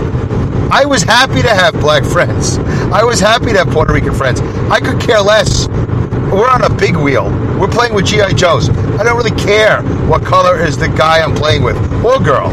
I 0.72 0.86
was 0.86 1.02
happy 1.02 1.42
to 1.42 1.50
have 1.50 1.74
black 1.74 2.04
friends. 2.04 2.56
I 2.90 3.04
was 3.04 3.20
happy 3.20 3.52
to 3.52 3.58
have 3.58 3.68
Puerto 3.68 3.92
Rican 3.92 4.14
friends. 4.14 4.40
I 4.70 4.80
could 4.80 4.98
care 4.98 5.20
less. 5.20 5.68
We're 5.68 6.48
on 6.48 6.62
a 6.62 6.74
big 6.74 6.96
wheel. 6.96 7.24
We're 7.58 7.68
playing 7.68 7.92
with 7.92 8.06
G.I. 8.06 8.32
Joes. 8.32 8.70
I 8.70 9.02
don't 9.02 9.16
really 9.16 9.38
care 9.38 9.82
what 10.08 10.24
color 10.24 10.58
is 10.58 10.78
the 10.78 10.88
guy 10.88 11.20
I'm 11.20 11.34
playing 11.34 11.64
with 11.64 11.76
or 12.02 12.18
girl. 12.18 12.48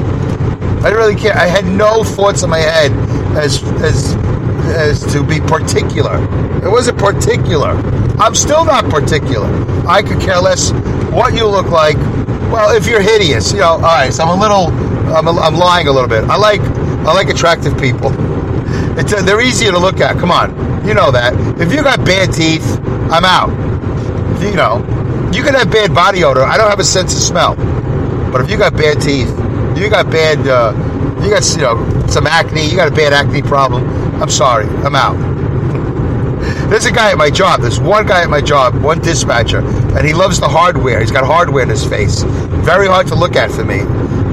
I 0.80 0.90
didn't 0.90 0.98
really 0.98 1.16
care. 1.16 1.38
I 1.38 1.46
had 1.46 1.66
no 1.66 2.04
thoughts 2.04 2.44
in 2.44 2.50
my 2.50 2.60
head 2.60 2.92
as 3.38 3.64
as 3.82 4.14
as 4.76 5.14
to 5.14 5.24
be 5.24 5.40
particular. 5.40 6.18
It 6.66 6.70
wasn't 6.70 6.98
particular. 6.98 7.70
I'm 8.20 8.36
still 8.36 8.66
not 8.66 8.90
particular. 8.90 9.48
I 9.88 10.02
could 10.02 10.20
care 10.20 10.40
less 10.40 10.72
what 11.12 11.34
you 11.34 11.48
look 11.48 11.68
like. 11.68 11.98
Well, 12.52 12.76
if 12.76 12.88
you're 12.88 13.02
hideous, 13.02 13.52
you 13.52 13.60
know. 13.60 13.74
All 13.74 13.82
right, 13.82 14.14
so 14.14 14.24
I'm 14.24 14.38
a 14.38 14.42
little. 14.42 14.68
I'm, 15.14 15.28
a, 15.28 15.32
I'm 15.40 15.56
lying 15.56 15.88
a 15.88 15.92
little 15.92 16.10
bit. 16.10 16.24
I 16.26 16.38
like 16.38 16.62
I 16.62 17.14
like 17.14 17.30
attractive 17.30 17.78
people. 17.80 18.12
It's 19.00 19.14
a, 19.14 19.22
they're 19.22 19.42
easier 19.42 19.72
to 19.72 19.80
look 19.80 20.00
at. 20.02 20.18
Come 20.18 20.32
on, 20.32 20.50
you 20.88 20.94
know 20.94 21.12
that. 21.12 21.34
If 21.60 21.72
you 21.74 21.84
got 21.84 22.06
bad 22.06 22.34
teeth, 22.34 22.80
I'm 23.12 23.26
out. 23.26 23.50
You 24.42 24.56
know, 24.56 24.78
you 25.34 25.44
can 25.44 25.54
have 25.54 25.72
bad 25.72 25.94
body 25.94 26.24
odor. 26.24 26.44
I 26.44 26.58
don't 26.58 26.70
have 26.70 26.80
a 26.80 26.84
sense 26.84 27.14
of 27.14 27.20
smell. 27.22 27.56
But 28.32 28.42
if 28.42 28.50
you 28.50 28.58
got 28.58 28.74
bad 28.74 29.02
teeth, 29.02 29.30
you 29.78 29.90
got 29.90 30.10
bad, 30.12 30.46
uh, 30.48 30.74
you 31.24 31.30
got 31.30 31.50
you 31.56 31.62
know 31.62 32.08
some 32.08 32.28
acne, 32.28 32.66
you 32.66 32.76
got 32.76 32.88
a 32.88 32.96
bad 32.96 33.14
acne 33.14 33.42
problem. 33.42 33.86
I'm 34.22 34.30
sorry, 34.30 34.66
I'm 34.66 34.96
out. 34.96 35.37
There's 36.70 36.86
a 36.86 36.92
guy 36.92 37.12
at 37.12 37.18
my 37.18 37.30
job. 37.30 37.62
There's 37.62 37.80
one 37.80 38.06
guy 38.06 38.24
at 38.24 38.30
my 38.30 38.42
job, 38.42 38.76
one 38.76 39.00
dispatcher, 39.00 39.60
and 39.60 40.06
he 40.06 40.14
loves 40.14 40.38
the 40.38 40.50
hardware. 40.50 41.00
He's 41.00 41.12
got 41.12 41.26
hardware 41.26 41.64
in 41.64 41.70
his 41.70 41.86
face. 41.86 42.24
Very 42.24 42.88
hard 42.88 43.08
to 43.08 43.16
look 43.16 43.38
at 43.38 43.50
for 43.52 43.64
me. 43.64 43.80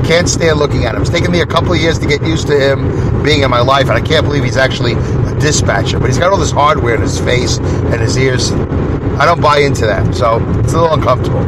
Can't 0.04 0.28
stand 0.28 0.58
looking 0.58 0.84
at 0.84 0.96
him. 0.96 1.02
It's 1.02 1.10
taken 1.10 1.30
me 1.30 1.42
a 1.42 1.46
couple 1.46 1.72
of 1.72 1.80
years 1.80 1.96
to 2.00 2.08
get 2.08 2.22
used 2.22 2.48
to 2.48 2.58
him 2.58 3.22
being 3.22 3.42
in 3.42 3.50
my 3.50 3.60
life, 3.60 3.88
and 3.88 3.92
I 3.92 4.00
can't 4.00 4.26
believe 4.26 4.42
he's 4.42 4.56
actually 4.56 4.94
a 4.94 5.38
dispatcher. 5.40 6.00
But 6.00 6.08
he's 6.08 6.18
got 6.18 6.32
all 6.32 6.38
this 6.38 6.50
hardware 6.50 6.96
in 6.96 7.02
his 7.02 7.20
face 7.20 7.58
and 7.58 8.00
his 8.00 8.18
ears. 8.18 8.50
I 8.50 9.24
don't 9.26 9.40
buy 9.40 9.58
into 9.58 9.86
that, 9.86 10.12
so 10.12 10.38
it's 10.58 10.72
a 10.72 10.80
little 10.80 10.92
uncomfortable. 10.92 11.38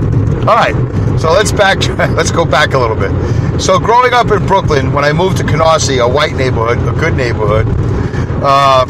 All 0.49 0.55
right, 0.55 0.75
so 1.19 1.33
let's 1.33 1.51
back. 1.51 1.85
Let's 2.15 2.31
go 2.31 2.45
back 2.45 2.75
a 2.75 2.79
little 2.79 2.95
bit. 2.95 3.11
So 3.61 3.81
growing 3.81 4.13
up 4.13 4.31
in 4.31 4.47
Brooklyn, 4.47 4.93
when 4.93 5.05
I 5.05 5.13
moved 5.13 5.39
to 5.39 5.43
Canarsie, 5.43 6.01
a 6.01 6.09
white 6.09 6.35
neighborhood, 6.35 6.79
a 6.87 6.97
good 6.97 7.15
neighborhood, 7.15 7.67
uh, 8.45 8.87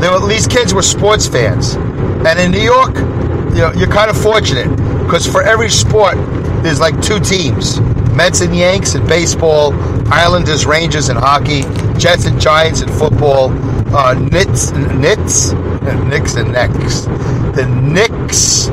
were, 0.00 0.26
these 0.26 0.46
kids 0.46 0.74
were 0.74 0.82
sports 0.82 1.26
fans, 1.26 1.74
and 1.74 2.38
in 2.38 2.50
New 2.50 2.60
York, 2.60 2.96
you 2.96 3.62
know, 3.62 3.72
you're 3.76 3.90
kind 3.90 4.10
of 4.10 4.20
fortunate 4.20 4.68
because 5.04 5.26
for 5.26 5.42
every 5.42 5.70
sport, 5.70 6.16
there's 6.62 6.80
like 6.80 7.00
two 7.00 7.20
teams: 7.20 7.80
Mets 8.12 8.40
and 8.40 8.54
Yanks 8.54 8.94
in 8.94 9.06
baseball, 9.06 9.72
Islanders, 10.12 10.66
Rangers 10.66 11.08
in 11.08 11.16
hockey, 11.16 11.62
Jets 11.98 12.26
and 12.26 12.40
Giants 12.40 12.82
in 12.82 12.88
football, 12.88 13.50
uh, 13.94 14.14
Knicks, 14.14 14.70
Knicks, 14.72 15.52
Knicks 15.52 16.34
and 16.36 16.52
Knicks, 16.52 17.02
the 17.56 17.66
Knicks 17.66 18.68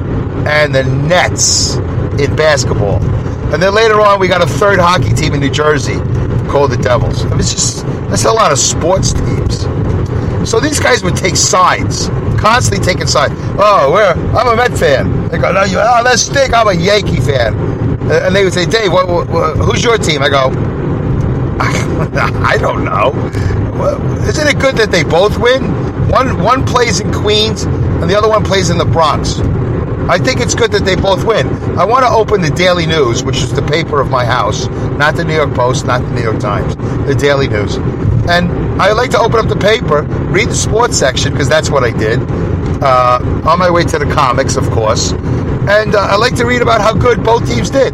and 0.46 0.76
the 0.76 0.84
Nets 0.84 1.76
in 2.20 2.36
basketball. 2.36 3.02
And 3.54 3.62
then 3.62 3.74
later 3.74 4.02
on, 4.02 4.20
we 4.20 4.28
got 4.28 4.42
a 4.42 4.48
third 4.48 4.80
hockey 4.80 5.14
team 5.14 5.34
in 5.34 5.40
New 5.40 5.52
Jersey 5.52 5.98
called 6.50 6.72
the 6.72 6.78
Devils. 6.78 7.24
I 7.26 7.30
mean, 7.30 7.40
it's 7.40 7.54
just 7.54 7.86
that's 8.10 8.26
a 8.26 8.32
lot 8.32 8.52
of 8.52 8.58
sports 8.58 9.14
teams. 9.14 9.66
So 10.46 10.60
these 10.60 10.80
guys 10.80 11.04
would 11.04 11.16
take 11.16 11.36
sides, 11.36 12.08
constantly 12.40 12.86
taking 12.86 13.08
sides. 13.08 13.34
Oh, 13.58 13.92
where 13.92 14.14
I'm 14.36 14.48
a 14.48 14.56
Met 14.56 14.78
fan. 14.78 15.30
They 15.30 15.38
go, 15.38 15.52
no, 15.52 15.64
you. 15.64 15.78
Oh, 15.80 16.04
that's 16.04 16.22
stick. 16.22 16.54
I'm 16.54 16.68
a 16.68 16.74
Yankee 16.74 17.20
fan. 17.20 17.56
Uh, 18.10 18.24
and 18.26 18.36
they 18.36 18.44
would 18.44 18.54
say, 18.54 18.66
Dave, 18.66 18.92
what, 18.92 19.08
what, 19.08 19.56
who's 19.58 19.84
your 19.84 19.98
team? 19.98 20.22
I 20.22 20.30
go, 20.30 20.50
I 21.60 22.58
don't 22.60 22.84
know. 22.84 23.14
Isn't 24.28 24.48
it 24.48 24.60
good 24.60 24.76
that 24.78 24.92
they 24.92 25.04
both 25.04 25.38
win? 25.40 25.64
One 26.10 26.44
one 26.44 26.66
plays 26.66 27.00
in 27.00 27.12
Queens 27.12 27.64
and 27.64 28.10
the 28.10 28.16
other 28.16 28.30
one 28.30 28.44
plays 28.44 28.70
in 28.70 28.78
the 28.78 28.86
Bronx. 28.86 29.40
I 30.10 30.18
think 30.18 30.42
it's 30.42 30.54
good 30.54 30.72
that 30.74 30.84
they 30.84 30.96
both 30.96 31.24
win. 31.24 31.48
I 31.80 31.86
want 31.86 32.04
to 32.04 32.10
open 32.10 32.42
the 32.42 32.50
Daily 32.50 32.86
News, 32.86 33.24
which 33.24 33.38
is 33.38 33.54
the 33.54 33.62
paper 33.62 34.02
of 34.02 34.10
my 34.10 34.26
house, 34.26 34.68
not 34.98 35.16
the 35.16 35.24
New 35.24 35.34
York 35.34 35.54
Post, 35.54 35.86
not 35.86 36.02
the 36.02 36.10
New 36.10 36.22
York 36.22 36.40
Times, 36.40 36.76
the 37.08 37.16
Daily 37.16 37.48
News. 37.48 37.78
And 38.28 38.63
I 38.80 38.92
like 38.94 39.12
to 39.12 39.20
open 39.20 39.40
up 39.40 39.48
the 39.48 39.56
paper, 39.56 40.02
read 40.32 40.50
the 40.50 40.56
sports 40.56 40.98
section, 40.98 41.32
because 41.32 41.50
that's 41.50 41.70
what 41.70 41.84
I 41.84 41.92
did, 41.92 42.20
uh, 42.82 43.20
on 43.46 43.60
my 43.60 43.70
way 43.70 43.84
to 43.84 44.00
the 44.00 44.06
comics, 44.06 44.56
of 44.56 44.70
course. 44.72 45.12
And 45.12 45.96
uh, 45.96 46.00
I 46.00 46.16
like 46.18 46.36
to 46.36 46.46
read 46.46 46.62
about 46.62 46.82
how 46.82 46.94
good 46.94 47.24
both 47.24 47.48
teams 47.48 47.70
did. 47.70 47.94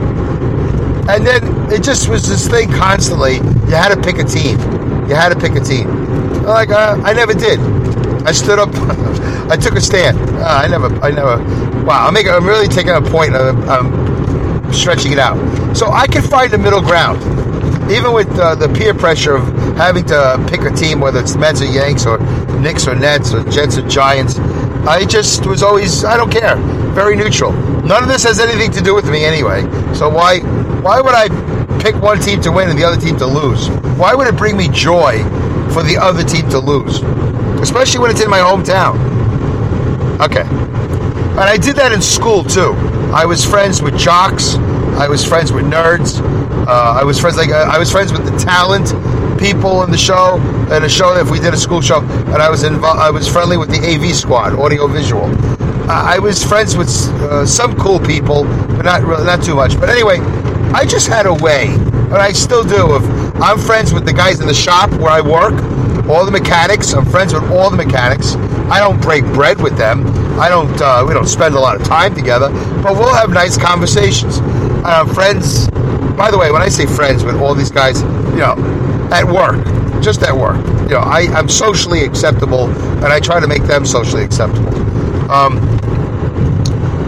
And 1.10 1.26
then 1.26 1.72
it 1.72 1.84
just 1.84 2.08
was 2.08 2.28
this 2.28 2.48
thing 2.48 2.70
constantly. 2.72 3.36
You 3.36 3.76
had 3.76 3.94
to 3.94 4.02
pick 4.02 4.18
a 4.18 4.24
team. 4.24 4.60
You 5.10 5.16
had 5.16 5.30
to 5.30 5.40
pick 5.40 5.56
a 5.56 5.60
team. 5.60 6.44
Like 6.44 6.70
uh, 6.70 7.00
I 7.04 7.14
never 7.14 7.34
did. 7.34 7.60
I 8.26 8.32
stood 8.32 8.60
up. 8.60 8.70
I 9.52 9.58
took 9.58 9.74
a 9.74 9.82
stand. 9.82 10.18
Uh, 10.38 10.44
I 10.46 10.68
never. 10.68 10.88
I 11.04 11.10
never. 11.12 11.38
Wow. 11.84 12.08
I'm 12.08 12.14
making. 12.14 12.32
I'm 12.32 12.46
really 12.46 12.68
taking 12.68 12.92
a 12.92 13.02
point. 13.02 13.36
I'm, 13.36 13.68
I'm 13.70 14.74
stretching 14.74 15.12
it 15.12 15.20
out. 15.20 15.38
So 15.76 15.92
I 15.92 16.08
can 16.08 16.22
find 16.22 16.52
the 16.52 16.58
middle 16.58 16.82
ground, 16.82 17.22
even 17.90 18.14
with 18.14 18.30
uh, 18.40 18.56
the 18.56 18.70
peer 18.70 18.94
pressure 18.94 19.36
of 19.36 19.48
having 19.76 20.06
to 20.06 20.46
pick 20.50 20.62
a 20.62 20.72
team, 20.72 21.00
whether 21.00 21.20
it's 21.20 21.36
Mets 21.36 21.62
or 21.62 21.66
Yanks 21.66 22.06
or 22.06 22.20
Knicks 22.60 22.88
or 22.88 22.96
Nets 22.96 23.34
or 23.34 23.44
Jets 23.50 23.78
or 23.78 23.88
Giants. 23.88 24.38
I 24.88 25.06
just 25.06 25.46
was 25.46 25.64
always. 25.64 26.04
I 26.04 26.18
don't 26.18 26.32
care. 26.32 26.56
Very 26.94 27.16
neutral. 27.16 27.52
None 27.52 28.04
of 28.04 28.10
this 28.10 28.24
has 28.24 28.40
anything 28.40 28.72
to 28.72 28.82
do 28.82 28.94
with 28.94 29.10
me 29.10 29.26
anyway. 29.26 29.62
So 29.94 30.10
why? 30.10 30.40
Why 30.82 31.02
would 31.02 31.16
I 31.16 31.28
pick 31.82 31.96
one 31.96 32.20
team 32.20 32.42
to 32.42 32.52
win 32.52 32.70
and 32.70 32.78
the 32.78 32.84
other 32.84 33.00
team 33.00 33.18
to 33.18 33.26
lose? 33.26 33.70
Why 33.98 34.14
would 34.14 34.28
it 34.28 34.38
bring 34.38 34.56
me 34.56 34.70
joy 34.70 35.24
for 35.74 35.84
the 35.84 35.98
other 36.00 36.24
team 36.24 36.50
to 36.50 36.60
lose? 36.60 37.02
Especially 37.62 38.00
when 38.00 38.12
it's 38.12 38.22
in 38.22 38.30
my 38.30 38.40
hometown. 38.40 38.98
Okay. 40.22 40.44
And 40.44 41.40
I 41.40 41.58
did 41.58 41.76
that 41.78 41.92
in 41.92 42.02
school 42.02 42.44
too. 42.44 42.74
I 43.14 43.26
was 43.26 43.44
friends 43.44 43.82
with 43.82 43.98
jocks. 43.98 44.56
I 45.00 45.08
was 45.08 45.24
friends 45.26 45.52
with 45.52 45.66
nerds. 45.66 46.20
Uh, 46.68 47.00
I 47.00 47.04
was 47.04 47.20
friends 47.20 47.38
like 47.38 47.50
I 47.50 47.78
was 47.78 47.92
friends 47.92 48.12
with 48.12 48.26
the 48.26 48.38
talent 48.38 48.94
people 49.40 49.84
in 49.84 49.92
the 49.92 49.98
show. 49.98 50.38
and 50.72 50.84
a 50.84 50.90
show, 50.90 51.16
if 51.16 51.32
we 51.32 51.40
did 51.40 51.54
a 51.54 51.58
school 51.58 51.82
show, 51.82 52.02
and 52.02 52.36
I 52.36 52.50
was 52.50 52.64
involved, 52.64 53.00
I 53.00 53.10
was 53.10 53.28
friendly 53.28 53.58
with 53.58 53.70
the 53.70 53.80
AV 53.80 54.14
squad, 54.14 54.54
audio 54.54 54.88
visual. 54.88 55.26
I 55.90 56.20
was 56.20 56.44
friends 56.44 56.78
with 56.78 56.90
uh, 56.90 57.46
some 57.48 57.76
cool 57.76 58.00
people, 58.00 58.44
but 58.44 58.84
not 58.86 59.02
not 59.26 59.42
too 59.44 59.56
much. 59.56 59.80
But 59.80 59.90
anyway, 59.90 60.20
I 60.74 60.86
just 60.86 61.08
had 61.08 61.26
a 61.26 61.34
way, 61.34 61.68
and 61.68 62.16
I 62.16 62.32
still 62.32 62.64
do. 62.64 62.92
Of 62.92 63.04
I'm 63.42 63.58
friends 63.58 63.94
with 63.94 64.06
the 64.06 64.14
guys 64.14 64.40
in 64.40 64.48
the 64.48 64.54
shop 64.54 64.92
where 64.92 65.10
I 65.10 65.22
work, 65.22 65.56
all 66.08 66.26
the 66.26 66.32
mechanics. 66.32 66.94
I'm 66.94 67.06
friends 67.06 67.34
with 67.34 67.50
all 67.50 67.72
the 67.72 67.78
mechanics. 67.78 68.36
I 68.70 68.80
don't 68.80 69.02
break 69.02 69.24
bread 69.34 69.60
with 69.60 69.78
them. 69.78 70.06
I 70.40 70.50
don't. 70.50 70.80
Uh, 70.80 71.04
we 71.08 71.14
don't 71.16 71.28
spend 71.28 71.56
a 71.56 71.60
lot 71.60 71.76
of 71.80 71.88
time 71.88 72.14
together, 72.14 72.50
but 72.84 72.94
we'll 72.94 73.16
have 73.16 73.32
nice 73.32 73.58
conversations. 73.58 74.38
Friends. 75.16 75.68
By 76.20 76.32
the 76.32 76.38
way, 76.38 76.52
when 76.52 76.62
I 76.62 76.68
say 76.68 76.86
friends 76.86 77.24
with 77.24 77.36
all 77.36 77.56
these 77.56 77.72
guys, 77.72 78.02
you 78.02 78.44
know, 78.44 78.58
at 79.10 79.24
work, 79.24 79.64
just 80.04 80.22
at 80.22 80.36
work, 80.36 80.58
you 80.82 80.96
know, 80.96 81.00
I, 81.00 81.22
I'm 81.34 81.48
socially 81.48 82.04
acceptable, 82.04 82.66
and 83.02 83.06
I 83.06 83.22
try 83.22 83.40
to 83.40 83.48
make 83.48 83.64
them 83.64 83.86
socially 83.86 84.26
acceptable. 84.26 84.76
Um, 85.32 85.62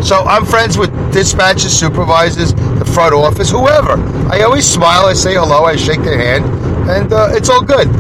so 0.02 0.22
I'm 0.24 0.46
friends 0.46 0.78
with 0.78 0.92
dispatchers, 1.12 1.78
supervisors, 1.78 2.54
the 2.54 2.86
front 2.86 3.14
office, 3.14 3.52
whoever. 3.52 3.98
I 4.32 4.44
always 4.44 4.66
smile, 4.66 5.08
I 5.08 5.14
say 5.14 5.34
hello, 5.34 5.66
I 5.66 5.76
shake 5.76 6.04
their 6.04 6.18
hand, 6.18 6.46
and 6.90 7.12
uh, 7.12 7.32
it's 7.32 7.50
all 7.50 7.62
good. 7.62 7.92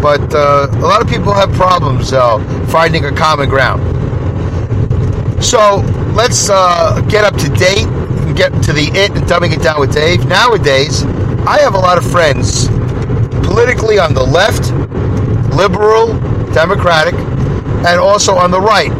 But 0.00 0.32
uh, 0.32 0.68
a 0.70 0.86
lot 0.86 1.02
of 1.02 1.08
people 1.08 1.32
have 1.34 1.50
problems 1.54 2.12
uh, 2.12 2.38
finding 2.66 3.04
a 3.04 3.12
common 3.12 3.48
ground. 3.48 3.82
So 5.42 5.78
let's 6.14 6.48
uh, 6.48 7.04
get 7.08 7.24
up 7.24 7.34
to 7.38 7.48
date 7.48 7.88
and 8.40 8.52
get 8.52 8.62
to 8.64 8.72
the 8.72 8.86
it 8.98 9.10
and 9.12 9.24
dumbing 9.24 9.52
it 9.52 9.62
down 9.62 9.80
with 9.80 9.92
Dave. 9.92 10.26
Nowadays, 10.26 11.04
I 11.46 11.58
have 11.60 11.74
a 11.74 11.78
lot 11.78 11.98
of 11.98 12.10
friends 12.10 12.68
politically 13.46 13.98
on 13.98 14.14
the 14.14 14.22
left, 14.22 14.70
liberal, 15.54 16.08
democratic, 16.52 17.14
and 17.14 18.00
also 18.00 18.34
on 18.34 18.50
the 18.50 18.60
right, 18.60 18.90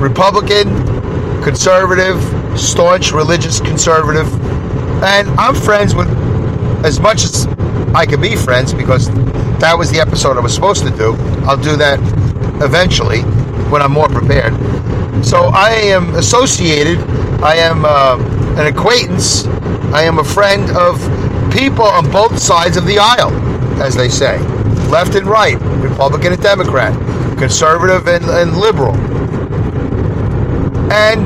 Republican, 0.00 0.68
conservative, 1.42 2.20
staunch 2.58 3.12
religious 3.12 3.60
conservative, 3.60 4.32
and 5.02 5.28
I'm 5.40 5.54
friends 5.54 5.94
with 5.94 6.08
as 6.84 7.00
much 7.00 7.24
as 7.24 7.46
I 7.94 8.06
can 8.06 8.20
be 8.20 8.36
friends 8.36 8.72
because 8.74 9.08
that 9.60 9.74
was 9.76 9.90
the 9.90 10.00
episode 10.00 10.36
I 10.36 10.40
was 10.40 10.54
supposed 10.54 10.84
to 10.84 10.90
do. 10.90 11.14
I'll 11.44 11.56
do 11.56 11.76
that 11.76 11.98
eventually 12.62 13.22
when 13.70 13.82
I'm 13.82 13.92
more 13.92 14.08
prepared. 14.08 14.54
So 15.24 15.46
I 15.46 15.70
am 15.70 16.14
associated. 16.14 16.98
I 17.40 17.56
am 17.56 17.84
uh, 17.84 18.37
an 18.58 18.66
acquaintance. 18.66 19.46
I 19.94 20.02
am 20.02 20.18
a 20.18 20.24
friend 20.24 20.68
of 20.76 21.00
people 21.52 21.84
on 21.84 22.10
both 22.10 22.38
sides 22.38 22.76
of 22.76 22.86
the 22.86 22.98
aisle, 22.98 23.32
as 23.80 23.94
they 23.94 24.08
say, 24.08 24.38
left 24.88 25.14
and 25.14 25.26
right, 25.26 25.56
Republican 25.80 26.32
and 26.32 26.42
Democrat, 26.42 26.92
conservative 27.38 28.08
and, 28.08 28.24
and 28.24 28.56
liberal. 28.56 28.94
And 30.90 31.24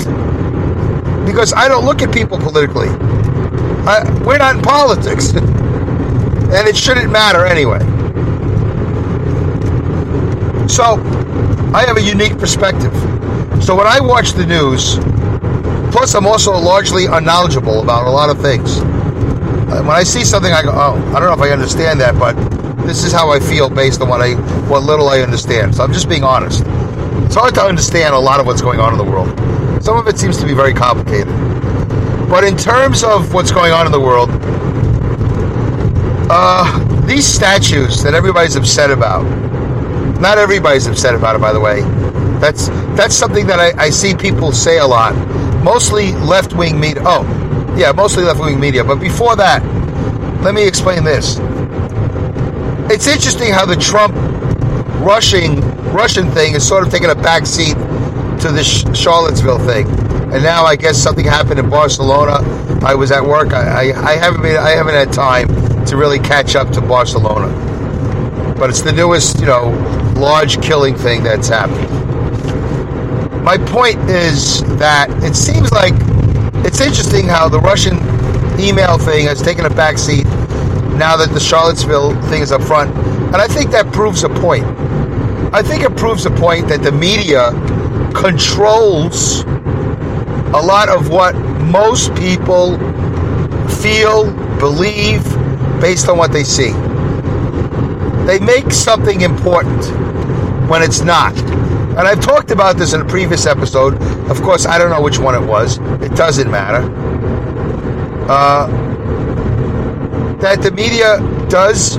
because 1.25 1.55
I 1.55 1.69
don't 1.69 1.87
look 1.87 2.03
at 2.03 2.13
people 2.13 2.39
politically, 2.39 2.89
I, 3.87 4.05
we're 4.25 4.39
not 4.39 4.57
in 4.57 4.63
politics, 4.63 5.33
and 5.35 6.69
it 6.69 6.77
shouldn't 6.77 7.11
matter 7.11 7.47
anyway. 7.47 7.81
So 10.69 11.01
I 11.75 11.85
have 11.87 11.97
a 11.97 12.03
unique 12.03 12.39
perspective. 12.39 12.93
So 13.65 13.75
when 13.75 13.87
I 13.87 14.01
watch 14.01 14.33
the 14.33 14.45
news, 14.45 14.99
plus 16.03 16.17
I'm 16.17 16.27
also 16.27 16.59
largely 16.59 17.07
unknowledgeable 17.07 17.81
about 17.81 18.09
a 18.09 18.11
lot 18.11 18.29
of 18.29 18.43
things. 18.43 18.81
Uh, 18.81 19.85
when 19.85 19.95
I 19.95 20.03
see 20.03 20.25
something, 20.25 20.53
I 20.53 20.61
go, 20.61 20.73
"Oh, 20.75 20.97
I 21.15 21.21
don't 21.21 21.29
know 21.29 21.33
if 21.33 21.41
I 21.49 21.53
understand 21.53 22.01
that, 22.01 22.19
but 22.19 22.35
this 22.85 23.05
is 23.05 23.13
how 23.13 23.31
I 23.31 23.39
feel 23.39 23.71
based 23.71 24.01
on 24.01 24.09
what 24.09 24.21
I, 24.21 24.35
what 24.67 24.83
little 24.83 25.09
I 25.09 25.21
understand." 25.21 25.77
So 25.77 25.85
I'm 25.85 25.93
just 25.93 26.09
being 26.09 26.25
honest. 26.25 26.65
It's 27.25 27.37
hard 27.37 27.55
to 27.55 27.63
understand 27.63 28.17
a 28.17 28.19
lot 28.19 28.41
of 28.41 28.47
what's 28.47 28.61
going 28.61 28.81
on 28.81 28.91
in 28.91 28.99
the 28.99 29.05
world. 29.05 29.29
Some 29.81 29.97
of 29.97 30.09
it 30.09 30.19
seems 30.19 30.39
to 30.39 30.45
be 30.45 30.55
very 30.55 30.75
complicated. 30.75 31.33
But 32.29 32.43
in 32.43 32.57
terms 32.57 33.05
of 33.05 33.33
what's 33.33 33.53
going 33.53 33.71
on 33.71 33.87
in 33.87 33.93
the 33.93 34.01
world, 34.01 34.29
uh, 36.29 36.67
these 37.07 37.25
statues 37.25 38.03
that 38.03 38.13
everybody's 38.13 38.57
upset 38.57 38.91
about, 38.91 39.23
not 40.21 40.37
everybody's 40.37 40.89
upset 40.89 41.15
about 41.15 41.37
it, 41.37 41.41
by 41.41 41.53
the 41.53 41.61
way. 41.61 41.83
That's 42.41 42.71
that's 42.99 43.15
something 43.15 43.47
that 43.47 43.61
I, 43.61 43.85
I 43.85 43.91
see 43.91 44.17
people 44.17 44.51
say 44.51 44.79
a 44.79 44.87
lot. 44.87 45.15
Mostly 45.63 46.13
left 46.13 46.55
wing 46.55 46.79
media. 46.79 47.03
Oh, 47.05 47.23
yeah, 47.77 47.93
mostly 47.93 48.25
left 48.25 48.41
wing 48.41 48.59
media. 48.59 48.85
But 48.85 48.97
before 48.97 49.37
that, 49.37 49.63
let 50.43 50.55
me 50.55 50.67
explain 50.67 51.05
this. 51.05 51.39
It's 52.91 53.07
interesting 53.07 53.53
how 53.53 53.65
the 53.65 53.77
Trump 53.77 54.15
rushing 55.05 55.61
Russian 55.93 56.31
thing 56.31 56.55
is 56.55 56.67
sort 56.67 56.87
of 56.87 56.93
taking 56.93 57.11
a 57.11 57.15
back 57.15 57.47
seat 57.47 57.75
to 58.41 58.51
the 58.51 58.63
Charlottesville 58.95 59.59
thing, 59.59 59.87
and 60.33 60.43
now 60.43 60.65
I 60.65 60.75
guess 60.75 60.97
something 60.97 61.25
happened 61.25 61.61
in 61.61 61.71
Barcelona. 61.71 62.41
I 62.85 62.95
was 62.95 63.13
at 63.13 63.25
work. 63.25 63.53
I, 63.53 63.91
I, 63.91 64.13
I 64.13 64.17
haven't 64.17 64.43
been, 64.43 64.57
I 64.57 64.71
haven't 64.71 64.95
had 64.95 65.13
time 65.13 65.49
to 65.87 65.97
really 65.97 66.19
catch 66.19 66.57
up 66.57 66.71
to 66.71 66.81
Barcelona, 66.81 67.49
but 68.59 68.71
it's 68.71 68.81
the 68.81 68.93
newest, 68.93 69.39
you 69.39 69.47
know, 69.47 69.71
large 70.17 70.61
killing 70.63 70.97
thing 70.97 71.23
that's 71.23 71.49
happened. 71.49 72.02
My 73.43 73.59
point 73.59 73.99
is 74.09 74.63
that 74.79 75.11
it 75.25 75.35
seems 75.35 75.73
like 75.73 75.95
it's 76.65 76.81
interesting 76.81 77.27
how 77.27 77.49
the 77.49 77.61
Russian 77.61 77.97
email 78.61 78.99
thing 78.99 79.27
has 79.27 79.43
taken 79.43 79.65
a 79.67 79.71
back 79.71 79.99
seat 79.99 80.25
now 80.97 81.17
that 81.17 81.31
the 81.35 81.41
Charlottesville 81.41 82.15
thing 82.31 82.43
is 82.43 82.53
up 82.53 82.63
front, 82.63 82.95
and 82.97 83.37
I 83.37 83.49
think 83.49 83.73
that 83.73 83.93
proves 83.93 84.23
a 84.23 84.29
point. 84.29 84.65
I 85.53 85.63
think 85.63 85.83
it 85.83 85.97
proves 85.97 86.25
a 86.25 86.31
point 86.31 86.69
that 86.69 86.83
the 86.83 86.93
media 86.93 87.51
controls 88.15 89.43
a 90.55 90.63
lot 90.63 90.89
of 90.89 91.09
what 91.11 91.35
most 91.35 92.15
people 92.15 92.79
feel, 93.83 94.31
believe, 94.61 95.25
based 95.81 96.09
on 96.09 96.17
what 96.17 96.33
they 96.33 96.45
see. 96.45 96.73
They 98.25 98.39
make 98.39 98.71
something 98.73 99.23
important. 99.23 99.85
when 100.69 100.83
it's 100.83 101.03
not. 101.03 101.52
And 101.93 102.09
I've 102.09 102.21
talked 102.21 102.51
about 102.51 102.79
this 102.79 102.95
in 102.95 103.03
a 103.03 103.05
previous 103.05 103.45
episode. 103.47 104.01
Of 104.31 104.41
course, 104.41 104.65
I 104.65 104.79
don't 104.79 104.89
know 104.89 105.03
which 105.03 105.19
one 105.19 105.35
it 105.35 105.47
was. 105.47 105.77
It 106.03 106.15
doesn't 106.15 106.51
matter. 106.51 106.83
Uh, 108.31 108.67
that 110.39 110.63
the 110.63 110.71
media 110.71 111.19
does 111.51 111.99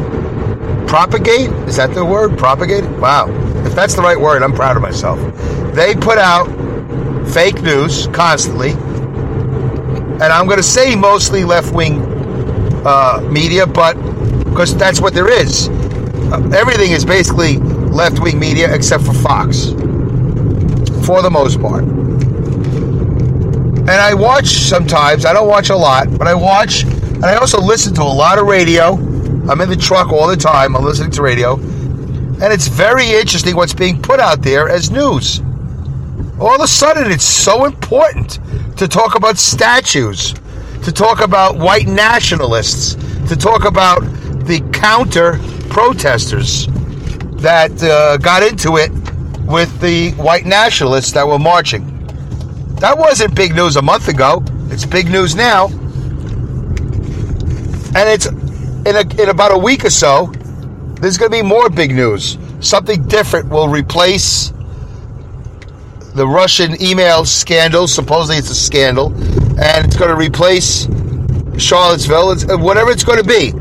propagate. 0.87 1.51
Is 1.67 1.75
that 1.75 1.93
the 1.93 2.03
word? 2.03 2.39
Propagate? 2.39 2.83
Wow. 2.97 3.27
If 3.65 3.75
that's 3.75 3.93
the 3.93 4.01
right 4.01 4.19
word, 4.19 4.41
I'm 4.41 4.53
proud 4.53 4.75
of 4.75 4.81
myself. 4.81 5.19
They 5.75 5.93
put 5.93 6.17
out 6.17 6.47
fake 7.29 7.61
news 7.61 8.07
constantly. 8.07 8.71
And 8.71 10.23
I'm 10.23 10.45
going 10.45 10.57
to 10.57 10.63
say 10.63 10.95
mostly 10.95 11.43
left 11.43 11.71
wing 11.71 12.01
uh, 12.85 13.27
media, 13.31 13.67
but 13.67 13.93
because 14.43 14.75
that's 14.75 14.99
what 14.99 15.13
there 15.13 15.31
is. 15.31 15.69
Uh, 15.69 16.49
everything 16.55 16.91
is 16.91 17.05
basically 17.05 17.57
left 17.93 18.19
wing 18.19 18.39
media 18.39 18.73
except 18.73 19.03
for 19.05 19.13
Fox, 19.13 19.69
for 21.05 21.21
the 21.21 21.29
most 21.31 21.61
part. 21.61 21.83
And 23.83 23.91
I 23.91 24.13
watch 24.13 24.47
sometimes, 24.47 25.25
I 25.25 25.33
don't 25.33 25.47
watch 25.47 25.69
a 25.69 25.75
lot, 25.75 26.17
but 26.17 26.27
I 26.27 26.33
watch, 26.33 26.83
and 26.83 27.25
I 27.25 27.35
also 27.35 27.61
listen 27.61 27.93
to 27.95 28.01
a 28.01 28.03
lot 28.03 28.39
of 28.39 28.47
radio. 28.47 28.93
I'm 29.49 29.61
in 29.61 29.69
the 29.69 29.75
truck 29.75 30.11
all 30.11 30.27
the 30.27 30.37
time, 30.37 30.75
I'm 30.75 30.83
listening 30.83 31.11
to 31.11 31.21
radio. 31.21 31.55
And 31.55 32.51
it's 32.51 32.67
very 32.67 33.11
interesting 33.11 33.55
what's 33.55 33.73
being 33.73 34.01
put 34.01 34.19
out 34.19 34.41
there 34.41 34.67
as 34.69 34.89
news. 34.89 35.41
All 36.39 36.55
of 36.55 36.61
a 36.61 36.67
sudden, 36.67 37.11
it's 37.11 37.23
so 37.23 37.65
important 37.65 38.39
to 38.77 38.87
talk 38.87 39.15
about 39.15 39.37
statues, 39.37 40.33
to 40.83 40.91
talk 40.91 41.21
about 41.21 41.57
white 41.57 41.87
nationalists, 41.87 42.95
to 43.29 43.35
talk 43.35 43.65
about 43.65 44.01
the 44.45 44.61
counter 44.73 45.39
protesters 45.69 46.67
that 47.43 47.83
uh, 47.83 48.15
got 48.17 48.41
into 48.41 48.77
it 48.77 48.89
with 49.45 49.79
the 49.81 50.11
white 50.11 50.45
nationalists 50.45 51.11
that 51.11 51.27
were 51.27 51.37
marching. 51.37 51.85
That 52.77 52.97
wasn't 52.97 53.35
big 53.35 53.53
news 53.53 53.75
a 53.75 53.81
month 53.81 54.07
ago. 54.07 54.43
It's 54.69 54.85
big 54.85 55.09
news 55.09 55.35
now. 55.35 55.67
And 57.95 58.09
it's 58.09 58.25
in, 58.27 58.95
a, 58.95 59.21
in 59.21 59.29
about 59.29 59.51
a 59.51 59.57
week 59.57 59.83
or 59.83 59.89
so, 59.89 60.31
there's 61.01 61.17
going 61.17 61.31
to 61.31 61.37
be 61.37 61.41
more 61.41 61.69
big 61.69 61.93
news. 61.93 62.37
Something 62.61 63.05
different 63.07 63.49
will 63.49 63.67
replace 63.67 64.53
the 66.15 66.25
Russian 66.25 66.81
email 66.81 67.25
scandal. 67.25 67.89
Supposedly 67.89 68.37
it's 68.37 68.49
a 68.51 68.55
scandal. 68.55 69.13
And 69.61 69.85
it's 69.85 69.97
going 69.97 70.09
to 70.09 70.15
replace 70.15 70.87
Charlottesville. 71.57 72.31
It's, 72.31 72.45
whatever 72.45 72.91
it's 72.91 73.03
going 73.03 73.21
to 73.21 73.27
be. 73.27 73.51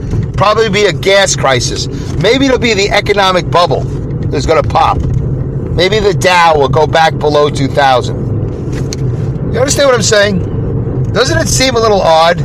Probably 0.43 0.69
be 0.69 0.87
a 0.87 0.93
gas 0.93 1.37
crisis. 1.37 1.87
Maybe 2.17 2.47
it'll 2.47 2.59
be 2.59 2.75
the 2.75 2.91
economic 2.91 3.49
bubble 3.49 3.83
that's 3.83 4.45
going 4.45 4.61
to 4.61 4.69
pop. 4.69 5.01
Maybe 5.01 6.01
the 6.01 6.13
Dow 6.13 6.59
will 6.59 6.69
go 6.69 6.85
back 6.85 7.17
below 7.17 7.49
2,000. 7.49 9.53
You 9.53 9.61
understand 9.61 9.87
what 9.87 9.95
I'm 9.95 10.03
saying? 10.03 10.43
Doesn't 11.13 11.39
it 11.39 11.47
seem 11.47 11.77
a 11.77 11.79
little 11.79 12.01
odd 12.01 12.39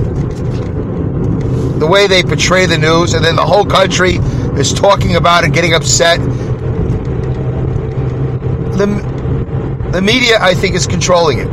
the 1.80 1.88
way 1.88 2.06
they 2.06 2.22
portray 2.22 2.68
the 2.68 2.78
news 2.78 3.16
and 3.16 3.26
then 3.26 3.36
the 3.36 3.44
whole 3.44 3.66
country 3.66 4.18
is 4.60 4.72
talking 4.72 5.16
about 5.16 5.44
it, 5.44 5.52
getting 5.52 5.74
upset? 5.74 6.20
The, 8.78 9.90
the 9.92 10.04
media, 10.04 10.38
I 10.40 10.54
think, 10.54 10.76
is 10.76 10.86
controlling 10.86 11.40
it. 11.40 11.48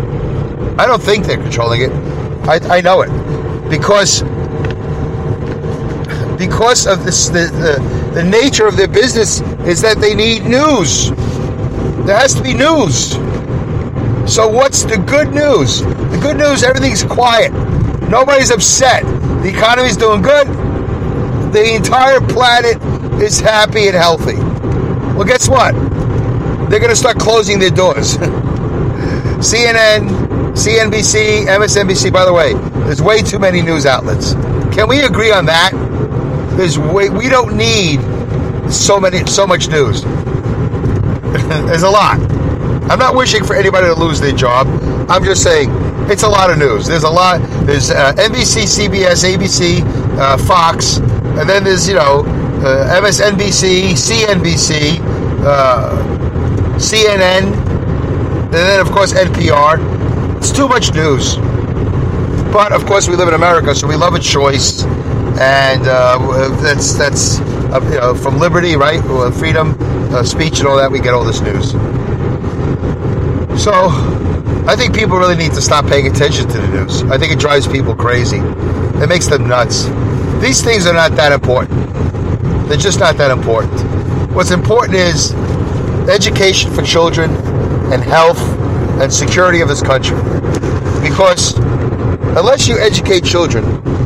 I 0.79 0.85
don't 0.85 1.03
think 1.03 1.25
they're 1.25 1.39
controlling 1.39 1.81
it. 1.81 1.91
I, 2.47 2.61
I 2.69 2.81
know 2.83 3.01
it. 3.01 3.09
Because 3.71 4.23
because 6.39 6.87
of 6.87 7.05
this 7.05 7.29
the, 7.29 7.47
the, 7.47 8.13
the 8.15 8.25
nature 8.25 8.67
of 8.67 8.77
their 8.77 8.89
business 8.89 9.41
is 9.67 9.81
that 9.83 9.99
they 9.99 10.15
need 10.15 10.45
news. 10.45 11.11
There 12.07 12.17
has 12.17 12.35
to 12.35 12.43
be 12.43 12.55
news. 12.55 13.13
So 14.33 14.49
what's 14.49 14.85
the 14.85 14.99
good 14.99 15.33
news? 15.33 15.83
The 15.83 16.19
good 16.21 16.37
news 16.37 16.63
everything's 16.63 17.05
quiet. 17.05 17.53
Nobody's 18.09 18.51
upset. 18.51 19.05
The 19.43 19.49
economy's 19.49 19.97
doing 19.97 20.23
good. 20.23 20.47
The 21.53 21.75
entire 21.75 22.21
planet 22.21 22.83
is 23.23 23.41
happy 23.41 23.87
and 23.87 23.97
healthy. 23.97 24.37
Well, 25.15 25.25
guess 25.25 25.49
what? 25.49 25.73
They're 26.69 26.81
going 26.81 26.91
to 26.91 26.97
start 26.97 27.19
closing 27.19 27.59
their 27.59 27.71
doors. 27.71 28.17
CNN, 29.45 30.09
CNBC, 30.55 31.47
MSNBC, 31.47 32.13
by 32.13 32.25
the 32.25 32.33
way, 32.33 32.55
there's 32.85 33.03
way 33.03 33.21
too 33.21 33.39
many 33.39 33.63
news 33.63 33.87
outlets. 33.87 34.33
Can 34.75 34.89
we 34.89 35.01
agree 35.03 35.31
on 35.31 35.45
that? 35.47 35.73
There's 36.57 36.79
way, 36.79 37.11
we 37.11 37.29
don't 37.29 37.57
need 37.57 38.01
so 38.73 39.01
many 39.01 39.25
so 39.27 39.47
much 39.47 39.69
news. 39.69 40.03
there's 41.33 41.83
a 41.83 41.91
lot. 41.91 42.21
I'm 42.91 42.99
not 42.99 43.15
wishing 43.15 43.45
for 43.45 43.57
anybody 43.57 43.87
to 43.87 43.95
lose 43.95 44.21
their 44.21 44.33
job. 44.33 44.67
I'm 45.09 45.25
just 45.25 45.43
saying 45.43 45.71
it's 46.11 46.23
a 46.23 46.29
lot 46.29 46.51
of 46.51 46.59
news. 46.59 46.87
There's 46.87 47.05
a 47.05 47.11
lot. 47.11 47.41
There's 47.67 47.91
uh, 47.91 48.13
NBC, 48.15 48.89
CBS, 48.89 49.25
ABC, 49.25 49.81
uh, 50.19 50.37
Fox, 50.39 50.99
and 50.99 51.49
then 51.49 51.65
there's 51.65 51.89
you 51.89 51.95
know 51.95 52.21
uh, 52.65 53.01
MSNBC, 53.01 53.93
CNBC, 53.93 55.01
uh, 55.45 55.97
CNN, 56.77 57.53
and 58.45 58.53
then 58.53 58.81
of 58.81 58.93
course 58.93 59.13
NPR. 59.13 60.37
It's 60.37 60.53
too 60.53 60.69
much 60.69 60.93
news. 60.95 61.37
But 62.53 62.73
of 62.73 62.87
course, 62.87 63.09
we 63.09 63.17
live 63.17 63.29
in 63.29 63.35
America, 63.35 63.75
so 63.75 63.89
we 63.89 63.97
love 63.97 64.15
a 64.15 64.21
choice, 64.21 64.85
and 65.39 65.87
uh, 65.87 66.49
that's 66.63 66.95
that's 66.95 67.41
uh, 67.41 67.81
you 67.93 67.99
know, 67.99 68.15
from 68.15 68.39
liberty, 68.39 68.77
right? 68.77 69.03
Freedom, 69.35 69.75
speech, 70.25 70.61
and 70.61 70.69
all 70.69 70.77
that. 70.77 70.91
We 70.91 71.01
get 71.01 71.15
all 71.15 71.25
this 71.25 71.41
news. 71.41 71.73
So, 73.63 73.73
I 74.67 74.77
think 74.77 74.95
people 74.95 75.19
really 75.19 75.37
need 75.37 75.53
to 75.53 75.63
stop 75.63 75.87
paying 75.87 76.07
attention 76.07 76.49
to 76.49 76.59
the 76.59 76.69
news. 76.69 77.03
I 77.05 77.19
think 77.19 77.33
it 77.33 77.39
drives 77.39 77.67
people 77.67 77.95
crazy. 77.95 78.39
It 78.39 79.09
makes 79.09 79.27
them 79.27 79.49
nuts. 79.49 79.85
These 80.41 80.63
things 80.63 80.87
are 80.87 80.95
not 80.95 81.13
that 81.17 81.33
important. 81.33 81.81
They're 82.69 82.77
just 82.77 83.01
not 83.01 83.17
that 83.17 83.31
important. 83.31 83.81
What's 84.33 84.51
important 84.51 84.97
is 84.97 85.33
education 86.09 86.73
for 86.73 86.83
children 86.83 87.31
and 87.93 88.03
health 88.03 88.41
and 89.01 89.13
security 89.13 89.61
of 89.61 89.69
this 89.69 89.83
country. 89.83 90.17
Because 91.03 91.57
unless 92.37 92.67
you 92.67 92.79
educate 92.79 93.25
children, 93.25 93.65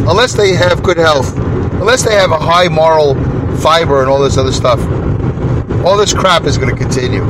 unless 0.09 0.33
they 0.33 0.55
have 0.55 0.83
good 0.83 0.97
health, 0.97 1.37
unless 1.37 2.03
they 2.03 2.15
have 2.15 2.33
a 2.33 2.39
high 2.39 2.69
moral 2.69 3.15
fiber 3.59 4.01
and 4.01 4.09
all 4.09 4.21
this 4.21 4.37
other 4.37 4.53
stuff, 4.53 4.81
all 5.85 5.97
this 5.97 6.15
crap 6.15 6.45
is 6.45 6.57
going 6.57 6.75
to 6.75 6.77
continue. 6.77 7.25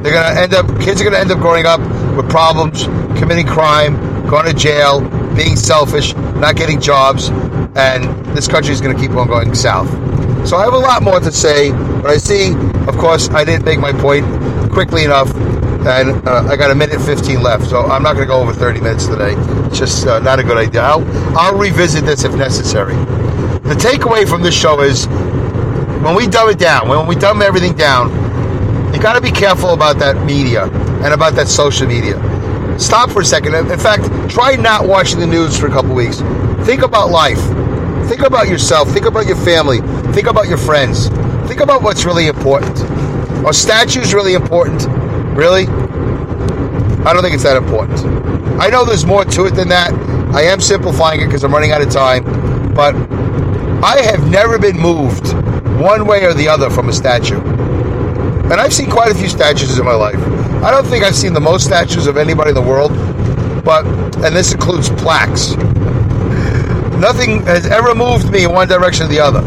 They're 0.00 0.12
going 0.12 0.34
to 0.34 0.40
end 0.40 0.54
up, 0.54 0.66
kids 0.80 1.00
are 1.00 1.04
going 1.04 1.14
to 1.14 1.20
end 1.20 1.32
up 1.32 1.38
growing 1.40 1.66
up 1.66 1.80
with 2.16 2.30
problems, 2.30 2.84
committing 3.18 3.46
crime, 3.46 3.96
going 4.28 4.46
to 4.46 4.54
jail, 4.54 5.00
being 5.34 5.56
selfish, 5.56 6.14
not 6.14 6.56
getting 6.56 6.80
jobs, 6.80 7.30
and 7.74 8.04
this 8.36 8.46
country 8.46 8.72
is 8.72 8.80
going 8.80 8.94
to 8.94 9.02
keep 9.02 9.12
on 9.12 9.26
going 9.26 9.54
south. 9.54 9.88
So 10.46 10.56
I 10.56 10.64
have 10.64 10.74
a 10.74 10.78
lot 10.78 11.02
more 11.02 11.18
to 11.18 11.32
say, 11.32 11.72
but 11.72 12.06
I 12.06 12.18
see, 12.18 12.54
of 12.86 12.96
course, 12.98 13.28
I 13.30 13.44
didn't 13.44 13.64
make 13.64 13.80
my 13.80 13.92
point 13.92 14.24
quickly 14.72 15.04
enough, 15.04 15.32
and 15.86 16.26
uh, 16.26 16.46
I 16.48 16.56
got 16.56 16.70
a 16.70 16.74
minute 16.74 17.00
15 17.00 17.42
left, 17.42 17.68
so 17.68 17.82
I'm 17.82 18.02
not 18.02 18.14
going 18.14 18.26
to 18.26 18.32
go 18.32 18.40
over 18.40 18.52
30 18.52 18.80
minutes 18.80 19.06
today. 19.06 19.34
It's 19.66 19.78
just 19.78 20.06
uh, 20.06 20.18
not 20.20 20.38
a 20.38 20.42
good 20.42 20.56
idea. 20.56 20.80
I'll, 20.80 21.04
I'll 21.36 21.58
revisit 21.58 22.04
this 22.04 22.24
if 22.24 22.34
necessary. 22.34 22.94
The 22.94 23.74
takeaway 23.78 24.28
from 24.28 24.42
this 24.42 24.54
show 24.54 24.80
is 24.80 25.06
when 26.04 26.14
we 26.14 26.26
dumb 26.26 26.50
it 26.50 26.58
down, 26.58 26.88
when 26.88 27.06
we 27.06 27.14
dumb 27.14 27.42
everything 27.42 27.74
down, 27.74 28.10
you 28.94 29.00
got 29.00 29.14
to 29.14 29.20
be 29.20 29.30
careful 29.30 29.70
about 29.70 29.98
that 29.98 30.24
media 30.24 30.64
and 30.64 31.12
about 31.12 31.34
that 31.34 31.48
social 31.48 31.86
media. 31.86 32.16
Stop 32.78 33.10
for 33.10 33.22
a 33.22 33.24
second. 33.24 33.54
In 33.54 33.78
fact, 33.78 34.04
try 34.30 34.56
not 34.56 34.86
watching 34.86 35.20
the 35.20 35.26
news 35.26 35.58
for 35.58 35.66
a 35.66 35.70
couple 35.70 35.94
weeks. 35.94 36.20
Think 36.66 36.82
about 36.82 37.10
life. 37.10 37.40
Think 38.08 38.22
about 38.22 38.48
yourself. 38.48 38.88
Think 38.90 39.06
about 39.06 39.26
your 39.26 39.36
family. 39.36 39.80
Think 40.12 40.28
about 40.28 40.48
your 40.48 40.58
friends. 40.58 41.08
Think 41.48 41.60
about 41.60 41.82
what's 41.82 42.04
really 42.04 42.26
important. 42.26 42.78
Are 43.44 43.52
statues 43.52 44.14
really 44.14 44.34
important? 44.34 44.82
Really? 45.34 45.66
I 47.04 47.12
don't 47.12 47.22
think 47.22 47.34
it's 47.34 47.42
that 47.42 47.56
important. 47.56 48.00
I 48.60 48.68
know 48.68 48.84
there's 48.84 49.04
more 49.04 49.24
to 49.24 49.46
it 49.46 49.50
than 49.50 49.68
that. 49.68 49.92
I 50.34 50.42
am 50.42 50.60
simplifying 50.60 51.20
it 51.20 51.26
because 51.26 51.44
I'm 51.44 51.52
running 51.52 51.72
out 51.72 51.82
of 51.82 51.90
time. 51.90 52.24
But 52.72 52.94
I 53.84 54.00
have 54.02 54.30
never 54.30 54.58
been 54.58 54.78
moved 54.78 55.32
one 55.78 56.06
way 56.06 56.24
or 56.24 56.34
the 56.34 56.48
other 56.48 56.70
from 56.70 56.88
a 56.88 56.92
statue. 56.92 57.40
And 57.40 58.54
I've 58.54 58.72
seen 58.72 58.90
quite 58.90 59.10
a 59.10 59.14
few 59.14 59.28
statues 59.28 59.78
in 59.78 59.84
my 59.84 59.94
life. 59.94 60.18
I 60.62 60.70
don't 60.70 60.86
think 60.86 61.04
I've 61.04 61.16
seen 61.16 61.32
the 61.32 61.40
most 61.40 61.64
statues 61.64 62.06
of 62.06 62.16
anybody 62.16 62.50
in 62.50 62.54
the 62.54 62.62
world, 62.62 62.92
but, 63.64 63.84
and 64.24 64.34
this 64.34 64.52
includes 64.52 64.88
plaques. 64.88 65.56
Nothing 66.96 67.44
has 67.46 67.66
ever 67.66 67.94
moved 67.94 68.30
me 68.30 68.44
in 68.44 68.52
one 68.52 68.68
direction 68.68 69.06
or 69.06 69.08
the 69.08 69.20
other. 69.20 69.40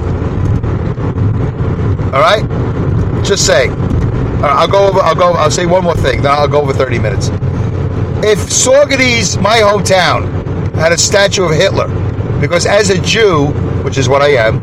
All 2.13 2.21
right? 2.21 2.43
Just 3.25 3.45
saying. 3.45 3.86
I'll 4.43 4.67
go 4.67 4.87
over, 4.87 4.99
I'll 4.99 5.15
go, 5.15 5.33
I'll 5.33 5.51
say 5.51 5.65
one 5.65 5.83
more 5.83 5.95
thing, 5.95 6.21
then 6.21 6.31
I'll 6.31 6.47
go 6.47 6.61
over 6.61 6.73
30 6.73 6.99
minutes. 6.99 7.29
If 8.23 8.39
Saugerties, 8.49 9.41
my 9.41 9.57
hometown, 9.57 10.73
had 10.75 10.91
a 10.91 10.97
statue 10.97 11.43
of 11.43 11.51
Hitler, 11.51 11.87
because 12.39 12.65
as 12.65 12.89
a 12.89 13.01
Jew, 13.01 13.47
which 13.83 13.97
is 13.97 14.07
what 14.07 14.21
I 14.21 14.29
am, 14.29 14.59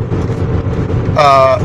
uh, 1.17 1.59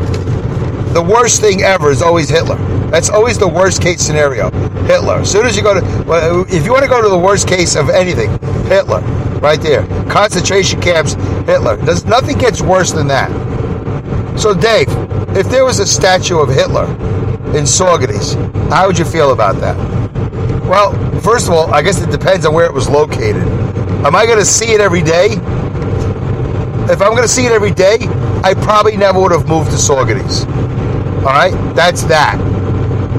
the 0.93 1.01
worst 1.01 1.41
thing 1.41 1.61
ever 1.61 1.91
is 1.91 2.01
always 2.01 2.29
Hitler. 2.29 2.57
That's 2.89 3.09
always 3.09 3.37
the 3.37 3.47
worst 3.47 3.81
case 3.81 4.01
scenario. 4.01 4.49
Hitler. 4.89 5.19
As 5.19 5.31
soon 5.31 5.45
as 5.45 5.55
you 5.55 5.61
go 5.61 5.79
to, 5.79 6.03
well, 6.07 6.45
if 6.49 6.65
you 6.65 6.71
want 6.71 6.83
to 6.83 6.89
go 6.89 6.99
to 6.99 7.09
the 7.09 7.17
worst 7.17 7.47
case 7.47 7.75
of 7.75 7.89
anything, 7.89 8.31
Hitler, 8.65 9.01
right 9.39 9.61
there. 9.61 9.85
Concentration 10.09 10.81
camps, 10.81 11.13
Hitler. 11.45 11.75
There's, 11.75 12.05
nothing 12.05 12.39
gets 12.39 12.59
worse 12.59 12.91
than 12.91 13.07
that. 13.07 13.29
So, 14.39 14.55
Dave, 14.55 14.87
if 15.37 15.47
there 15.49 15.63
was 15.63 15.77
a 15.77 15.85
statue 15.85 16.39
of 16.39 16.49
Hitler 16.49 16.87
in 17.55 17.63
Saugerties, 17.65 18.35
how 18.69 18.87
would 18.87 18.97
you 18.97 19.05
feel 19.05 19.31
about 19.31 19.55
that? 19.61 19.75
Well, 20.67 20.93
first 21.21 21.47
of 21.47 21.53
all, 21.53 21.73
I 21.73 21.81
guess 21.81 22.01
it 22.01 22.11
depends 22.11 22.45
on 22.45 22.53
where 22.53 22.65
it 22.65 22.73
was 22.73 22.87
located. 22.87 23.43
Am 24.05 24.15
I 24.15 24.25
going 24.25 24.37
to 24.37 24.45
see 24.45 24.71
it 24.71 24.79
every 24.79 25.01
day? 25.01 25.33
If 26.91 27.01
I'm 27.01 27.11
going 27.11 27.23
to 27.23 27.27
see 27.27 27.45
it 27.45 27.51
every 27.51 27.71
day, 27.71 27.97
I 28.43 28.53
probably 28.53 28.95
never 28.95 29.19
would 29.19 29.31
have 29.31 29.47
moved 29.47 29.71
to 29.71 29.77
Saugerties. 29.77 30.45
All 31.19 31.33
right, 31.33 31.53
that's 31.75 32.03
that. 32.03 32.39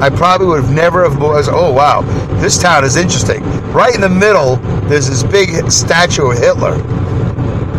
I 0.00 0.08
probably 0.08 0.46
would 0.46 0.62
have 0.62 0.72
never 0.72 1.02
have 1.02 1.18
moved. 1.18 1.48
Oh 1.52 1.72
wow, 1.72 2.00
this 2.40 2.56
town 2.56 2.84
is 2.84 2.96
interesting. 2.96 3.42
Right 3.72 3.94
in 3.94 4.00
the 4.00 4.08
middle, 4.08 4.56
there's 4.88 5.08
this 5.08 5.22
big 5.22 5.70
statue 5.70 6.30
of 6.30 6.38
Hitler. 6.38 6.72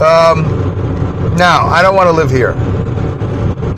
Um, 0.03 0.45
now 1.35 1.65
I 1.65 1.81
don't 1.81 1.95
want 1.95 2.07
to 2.07 2.13
live 2.13 2.29
here. 2.29 2.53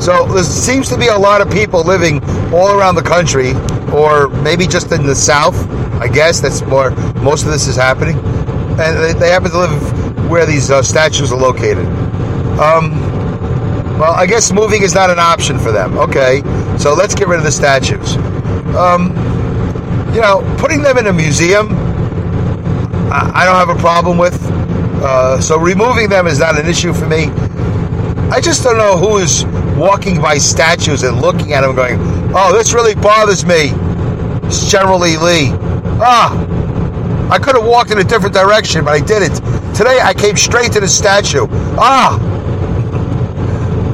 So 0.04 0.28
there 0.28 0.44
seems 0.44 0.90
to 0.90 0.98
be 0.98 1.08
a 1.08 1.18
lot 1.18 1.40
of 1.40 1.50
people 1.50 1.82
living 1.82 2.22
all 2.54 2.78
around 2.78 2.96
the 2.96 3.02
country, 3.02 3.54
or 3.94 4.28
maybe 4.44 4.68
just 4.68 4.92
in 4.92 5.06
the 5.06 5.16
South. 5.16 5.56
I 6.02 6.10
guess 6.10 6.42
that's 6.42 6.62
where 6.64 6.92
most 7.22 7.46
of 7.46 7.54
this 7.54 7.68
is 7.68 7.78
happening, 7.78 8.18
and 8.82 9.18
they, 9.18 9.30
happen 9.30 9.50
to 9.52 9.60
live 9.60 10.30
where 10.30 10.46
these 10.46 10.70
uh, 10.70 10.82
statues 10.84 11.32
are 11.32 11.40
located. 11.40 11.86
Um, 12.60 13.00
well, 13.98 14.12
I 14.12 14.26
guess 14.26 14.52
moving 14.52 14.82
is 14.82 14.94
not 14.94 15.10
an 15.10 15.20
option 15.20 15.58
for 15.58 15.72
them. 15.72 15.98
Okay, 15.98 16.42
so 16.78 16.94
let's 16.94 17.16
get 17.16 17.30
rid 17.30 17.38
of 17.38 17.46
the 17.46 17.52
statues. 17.54 18.18
Um, 18.76 19.08
you 20.14 20.20
know, 20.20 20.44
putting 20.60 20.82
them 20.82 20.98
in 20.98 21.08
a 21.08 21.14
museum, 21.14 21.70
I, 23.10 23.32
I 23.36 23.46
don't 23.46 23.56
have 23.56 23.70
a 23.70 23.80
problem 23.80 24.18
with. 24.18 24.38
Uh, 25.02 25.40
so 25.40 25.58
removing 25.58 26.10
them 26.10 26.28
is 26.28 26.40
not 26.40 26.60
an 26.60 26.68
issue 26.68 26.92
for 26.92 27.08
me. 27.08 27.28
I 28.34 28.42
just 28.42 28.64
don't 28.64 28.78
know 28.78 28.98
who 28.98 29.20
is 29.20 29.46
walking 29.84 30.22
by 30.22 30.38
statues 30.38 31.04
and 31.04 31.20
looking 31.20 31.52
at 31.52 31.60
them 31.60 31.76
going, 31.76 32.00
oh, 32.34 32.56
this 32.56 32.74
really 32.74 32.96
bothers 32.96 33.46
me. 33.46 33.72
It's 34.48 34.72
General 34.72 34.98
Lee. 34.98 35.50
Ah, 36.00 36.32
I 37.30 37.38
could 37.38 37.56
have 37.56 37.66
walked 37.66 37.92
in 37.92 37.98
a 37.98 38.04
different 38.04 38.34
direction, 38.34 38.86
but 38.86 38.94
I 38.94 39.02
didn't. 39.02 39.36
Today 39.76 40.00
I 40.02 40.14
came 40.14 40.38
straight 40.38 40.72
to 40.72 40.80
the 40.80 40.88
statue. 40.88 41.48
Ah! 41.78 42.18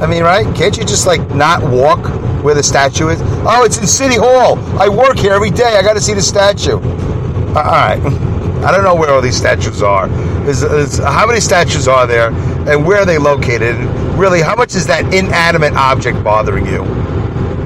I 0.00 0.06
mean, 0.06 0.22
right? 0.22 0.46
Can't 0.54 0.76
you 0.76 0.84
just 0.84 1.08
like 1.08 1.28
not 1.34 1.60
walk 1.60 2.06
where 2.44 2.54
the 2.54 2.62
statue 2.62 3.08
is? 3.08 3.20
Oh, 3.44 3.64
it's 3.64 3.78
in 3.78 3.86
City 3.88 4.16
Hall. 4.16 4.58
I 4.80 4.88
work 4.88 5.18
here 5.18 5.32
every 5.32 5.50
day. 5.50 5.76
I 5.76 5.82
got 5.82 5.94
to 5.94 6.00
see 6.00 6.14
the 6.14 6.22
statue. 6.22 6.76
Uh, 6.76 7.54
all 7.56 7.64
right. 7.64 8.00
I 8.64 8.70
don't 8.70 8.84
know 8.84 8.94
where 8.94 9.10
all 9.10 9.22
these 9.22 9.36
statues 9.36 9.82
are. 9.82 10.08
Is, 10.48 10.62
is, 10.62 10.98
how 10.98 11.26
many 11.26 11.40
statues 11.40 11.88
are 11.88 12.06
there, 12.06 12.28
and 12.68 12.86
where 12.86 12.98
are 12.98 13.06
they 13.06 13.18
located? 13.18 13.74
Really, 14.20 14.42
how 14.42 14.54
much 14.54 14.74
is 14.74 14.86
that 14.88 15.14
inanimate 15.14 15.72
object 15.72 16.22
bothering 16.22 16.66
you? 16.66 16.84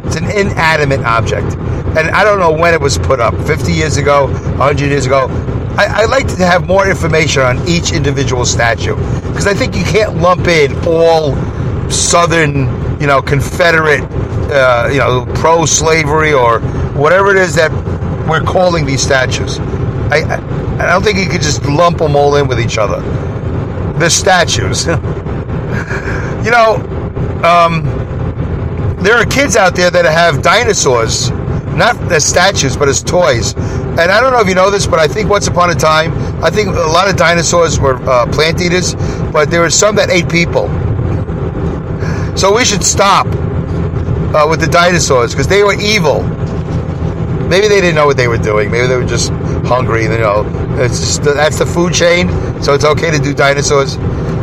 It's 0.05 0.15
an 0.15 0.31
inanimate 0.31 1.01
object, 1.01 1.57
and 1.99 2.11
I 2.11 2.23
don't 2.23 2.39
know 2.39 2.53
when 2.53 2.73
it 2.73 2.81
was 2.81 2.97
put 2.97 3.19
up. 3.19 3.35
Fifty 3.45 3.73
years 3.73 3.97
ago, 3.97 4.29
hundred 4.55 4.91
years 4.91 5.05
ago. 5.05 5.27
I, 5.77 6.03
I 6.03 6.05
like 6.05 6.29
to 6.29 6.47
have 6.47 6.69
more 6.69 6.89
information 6.89 7.43
on 7.43 7.69
each 7.69 7.91
individual 7.91 8.45
statue 8.45 8.95
because 9.27 9.49
I 9.49 9.55
think 9.55 9.75
you 9.75 9.83
can't 9.83 10.19
lump 10.19 10.47
in 10.47 10.77
all 10.87 11.35
Southern, 11.91 13.01
you 13.01 13.09
know, 13.09 13.21
Confederate, 13.21 14.05
uh, 14.53 14.89
you 14.93 14.99
know, 14.99 15.27
pro-slavery 15.35 16.33
or 16.33 16.61
whatever 16.93 17.33
it 17.33 17.37
is 17.37 17.57
that 17.57 17.73
we're 18.29 18.45
calling 18.45 18.87
these 18.87 19.03
statues. 19.03 19.59
I, 19.59 20.19
I, 20.19 20.85
I 20.85 20.87
don't 20.87 21.03
think 21.03 21.19
you 21.19 21.29
could 21.29 21.43
just 21.43 21.65
lump 21.65 21.99
them 21.99 22.15
all 22.15 22.37
in 22.37 22.47
with 22.47 22.61
each 22.61 22.79
other. 22.79 23.01
The 23.99 24.09
statues. 24.09 24.87
you 26.45 26.51
know, 26.51 26.77
um, 27.43 27.83
there 29.03 29.17
are 29.17 29.25
kids 29.25 29.57
out 29.57 29.75
there 29.75 29.91
that 29.91 30.05
have 30.05 30.43
dinosaurs, 30.43 31.31
not 31.75 31.97
as 32.13 32.25
statues, 32.25 32.77
but 32.77 32.89
as 32.89 33.03
toys. 33.03 33.55
And 33.55 34.11
I 34.11 34.21
don't 34.21 34.33
know 34.33 34.41
if 34.41 34.49
you 34.49 34.55
know 34.55 34.71
this, 34.71 34.87
but 34.87 34.99
I 34.99 35.09
think 35.09 35.31
once 35.31 35.47
upon 35.47 35.71
a 35.71 35.75
time, 35.75 36.13
I 36.45 36.51
think 36.51 36.69
a 36.69 36.73
lot 36.73 37.09
of 37.09 37.17
dinosaurs 37.17 37.81
were 37.81 37.97
uh, 38.09 38.27
plant 38.31 38.61
eaters, 38.61 38.95
but 39.33 39.51
there 39.51 39.61
were 39.61 39.71
some 39.71 39.97
that 39.97 40.11
ate 40.11 40.29
people. 40.29 40.69
So 42.37 42.55
we 42.55 42.65
should 42.65 42.85
stop 42.85 43.27
uh, 43.27 44.47
with 44.49 44.61
the 44.61 44.69
dinosaurs 44.71 45.33
because 45.33 45.49
they 45.49 45.63
were 45.63 45.75
evil. 45.81 46.23
Maybe 47.49 47.69
they 47.69 47.81
didn't 47.81 47.95
know 47.95 48.07
what 48.07 48.17
they 48.17 48.29
were 48.29 48.39
doing. 48.39 48.71
Maybe 48.71 48.87
they 48.87 48.97
were 48.97 49.05
just 49.05 49.31
hungry. 49.65 50.03
You 50.03 50.19
know, 50.19 50.45
it's 50.79 50.99
just, 50.99 51.23
that's 51.23 51.59
the 51.59 51.67
food 51.67 51.95
chain. 51.95 52.29
So 52.63 52.75
it's 52.75 52.85
okay 52.85 53.11
to 53.11 53.19
do 53.19 53.33
dinosaurs. 53.33 53.97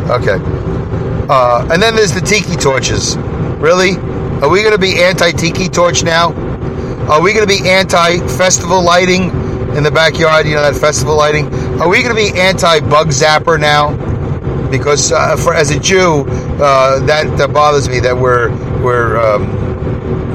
Okay. 0.10 0.38
Uh, 1.32 1.66
and 1.72 1.82
then 1.82 1.96
there's 1.96 2.12
the 2.12 2.20
tiki 2.20 2.58
torches. 2.58 3.16
Really? 3.16 3.96
Are 4.42 4.50
we 4.50 4.64
going 4.64 4.74
to 4.74 4.78
be 4.78 5.02
anti-tiki 5.02 5.70
torch 5.70 6.04
now? 6.04 6.34
Are 7.10 7.22
we 7.22 7.32
going 7.32 7.48
to 7.48 7.62
be 7.62 7.70
anti-festival 7.70 8.84
lighting 8.84 9.30
in 9.78 9.84
the 9.84 9.92
backyard? 9.92 10.46
You 10.46 10.56
know 10.56 10.70
that 10.70 10.76
festival 10.76 11.16
lighting. 11.16 11.46
Are 11.80 11.88
we 11.88 12.04
going 12.04 12.14
to 12.14 12.22
be 12.22 12.38
anti-bug 12.38 13.08
zapper 13.12 13.58
now? 13.58 13.96
Because 14.70 15.14
uh, 15.14 15.38
for 15.38 15.54
as 15.54 15.72
a 15.72 15.80
Jew, 15.80 16.26
uh, 16.60 17.00
that 17.06 17.38
that 17.38 17.54
bothers 17.54 17.88
me 17.88 18.02
that 18.02 18.18
we're 18.18 18.50
we're 18.84 19.18
um, 19.18 19.44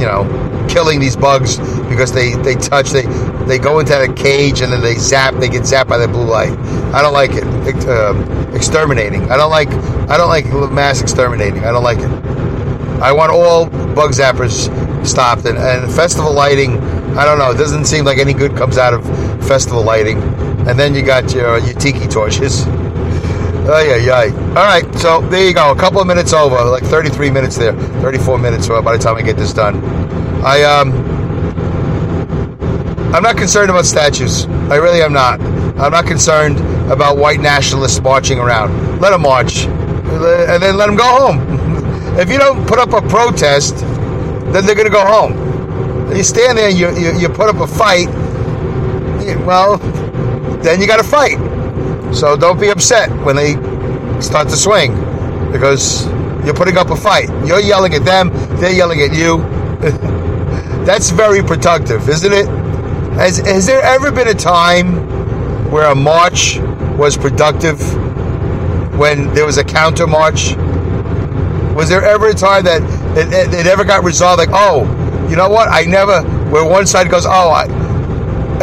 you 0.00 0.06
know 0.06 0.24
killing 0.70 0.98
these 0.98 1.14
bugs 1.16 1.58
because 1.90 2.12
they 2.12 2.32
they 2.36 2.54
touch 2.54 2.88
they 2.90 3.02
they 3.44 3.58
go 3.58 3.80
into 3.80 4.00
a 4.00 4.10
cage 4.14 4.62
and 4.62 4.72
then 4.72 4.80
they 4.80 4.94
zap 4.94 5.34
they 5.34 5.48
get 5.50 5.64
zapped 5.64 5.88
by 5.88 5.98
the 5.98 6.08
blue 6.08 6.24
light. 6.24 6.56
I 6.96 7.02
don't 7.02 7.12
like 7.12 7.32
it. 7.34 7.44
Um, 7.88 8.54
exterminating. 8.54 9.30
I 9.30 9.36
don't 9.36 9.50
like 9.50 9.68
I 10.08 10.16
don't 10.16 10.30
like 10.30 10.46
mass 10.72 11.02
exterminating. 11.02 11.62
I 11.62 11.70
don't 11.70 11.84
like 11.84 11.98
it. 11.98 12.10
I 13.02 13.12
want 13.12 13.30
all 13.30 13.66
bug 13.94 14.12
zappers 14.12 14.72
stopped 15.06 15.44
and, 15.44 15.58
and 15.58 15.92
festival 15.92 16.32
lighting. 16.32 16.78
I 17.18 17.26
don't 17.26 17.38
know. 17.38 17.50
It 17.50 17.58
doesn't 17.58 17.84
seem 17.84 18.06
like 18.06 18.16
any 18.16 18.32
good 18.32 18.56
comes 18.56 18.78
out 18.78 18.94
of 18.94 19.04
festival 19.46 19.82
lighting. 19.82 20.22
And 20.66 20.78
then 20.78 20.94
you 20.94 21.02
got 21.02 21.34
your 21.34 21.58
your 21.58 21.74
tiki 21.74 22.06
torches. 22.06 22.64
Oh 23.68 23.84
yeah, 23.86 23.96
yeah. 23.96 24.34
All 24.48 24.64
right, 24.64 24.86
so 24.94 25.20
there 25.28 25.46
you 25.46 25.52
go. 25.52 25.72
A 25.72 25.76
couple 25.76 26.00
of 26.00 26.06
minutes 26.06 26.32
over, 26.32 26.64
like 26.64 26.84
33 26.84 27.28
minutes 27.28 27.58
there, 27.58 27.74
34 28.00 28.38
minutes 28.38 28.68
So 28.68 28.80
by 28.80 28.96
the 28.96 29.02
time 29.02 29.16
I 29.16 29.22
get 29.22 29.36
this 29.36 29.52
done. 29.52 29.84
I 30.42 30.62
um, 30.62 30.92
I'm 33.14 33.22
not 33.22 33.36
concerned 33.36 33.68
about 33.68 33.84
statues. 33.84 34.46
I 34.70 34.76
really 34.76 35.02
am 35.02 35.12
not. 35.12 35.55
I'm 35.78 35.92
not 35.92 36.06
concerned 36.06 36.58
about 36.90 37.18
white 37.18 37.40
nationalists 37.40 38.00
marching 38.00 38.38
around. 38.38 39.00
Let 39.00 39.10
them 39.10 39.22
march, 39.22 39.66
and 39.66 40.62
then 40.62 40.76
let 40.76 40.86
them 40.86 40.96
go 40.96 41.04
home. 41.04 42.16
if 42.18 42.30
you 42.30 42.38
don't 42.38 42.66
put 42.66 42.78
up 42.78 42.94
a 42.94 43.06
protest, 43.06 43.76
then 43.76 44.64
they're 44.64 44.74
going 44.74 44.86
to 44.86 44.92
go 44.92 45.04
home. 45.04 46.16
You 46.16 46.22
stand 46.22 46.56
there 46.56 46.70
and 46.70 46.78
you, 46.78 46.88
you, 46.96 47.18
you 47.18 47.28
put 47.28 47.54
up 47.54 47.56
a 47.56 47.66
fight. 47.66 48.08
Well, 49.44 49.76
then 50.62 50.80
you 50.80 50.86
got 50.86 50.96
to 50.96 51.02
fight. 51.02 51.36
So 52.14 52.36
don't 52.36 52.58
be 52.58 52.68
upset 52.68 53.10
when 53.24 53.36
they 53.36 53.52
start 54.22 54.48
to 54.48 54.56
swing 54.56 54.94
because 55.52 56.06
you're 56.46 56.54
putting 56.54 56.78
up 56.78 56.88
a 56.88 56.96
fight. 56.96 57.28
You're 57.46 57.60
yelling 57.60 57.92
at 57.92 58.04
them, 58.04 58.30
they're 58.60 58.72
yelling 58.72 59.02
at 59.02 59.12
you. 59.12 59.38
That's 60.86 61.10
very 61.10 61.42
productive, 61.42 62.08
isn't 62.08 62.32
it? 62.32 62.46
Has, 63.16 63.38
has 63.38 63.66
there 63.66 63.82
ever 63.82 64.10
been 64.10 64.28
a 64.28 64.34
time 64.34 65.15
where 65.70 65.90
a 65.90 65.94
march 65.94 66.58
was 66.96 67.16
productive 67.16 67.80
when 68.98 69.32
there 69.34 69.44
was 69.44 69.58
a 69.58 69.64
counter 69.64 70.06
march? 70.06 70.56
Was 71.74 71.88
there 71.88 72.04
ever 72.04 72.28
a 72.28 72.34
time 72.34 72.64
that 72.64 72.82
it, 73.16 73.32
it, 73.32 73.54
it 73.54 73.66
ever 73.66 73.84
got 73.84 74.04
resolved 74.04 74.38
like, 74.38 74.48
oh, 74.52 74.84
you 75.28 75.36
know 75.36 75.48
what? 75.48 75.68
I 75.68 75.84
never, 75.84 76.22
where 76.50 76.64
one 76.64 76.86
side 76.86 77.10
goes, 77.10 77.26
oh, 77.26 77.30
I, 77.30 77.64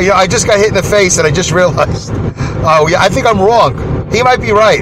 you 0.02 0.10
know, 0.10 0.16
I 0.16 0.28
just 0.28 0.48
got 0.48 0.58
hit 0.58 0.70
in 0.70 0.74
the 0.74 0.84
face 0.84 1.18
and 1.18 1.28
I 1.28 1.32
just 1.32 1.52
realized, 1.60 2.12
oh, 2.66 2.88
yeah, 2.90 3.02
I 3.02 3.10
think 3.10 3.26
I'm 3.26 3.40
wrong. 3.40 4.10
He 4.12 4.24
might 4.24 4.42
be 4.42 4.52
right. 4.52 4.82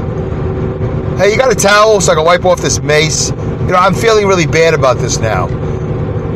Hey, 1.18 1.32
you 1.32 1.38
got 1.38 1.52
a 1.52 1.56
towel 1.56 2.02
so 2.02 2.14
I 2.14 2.16
can 2.16 2.26
wipe 2.26 2.46
off 2.46 2.62
this 2.62 2.82
mace? 2.82 3.30
You 3.30 3.68
know, 3.68 3.76
I'm 3.76 3.94
feeling 3.94 4.28
really 4.28 4.48
bad 4.48 4.74
about 4.74 4.98
this 4.98 5.20
now. 5.20 5.48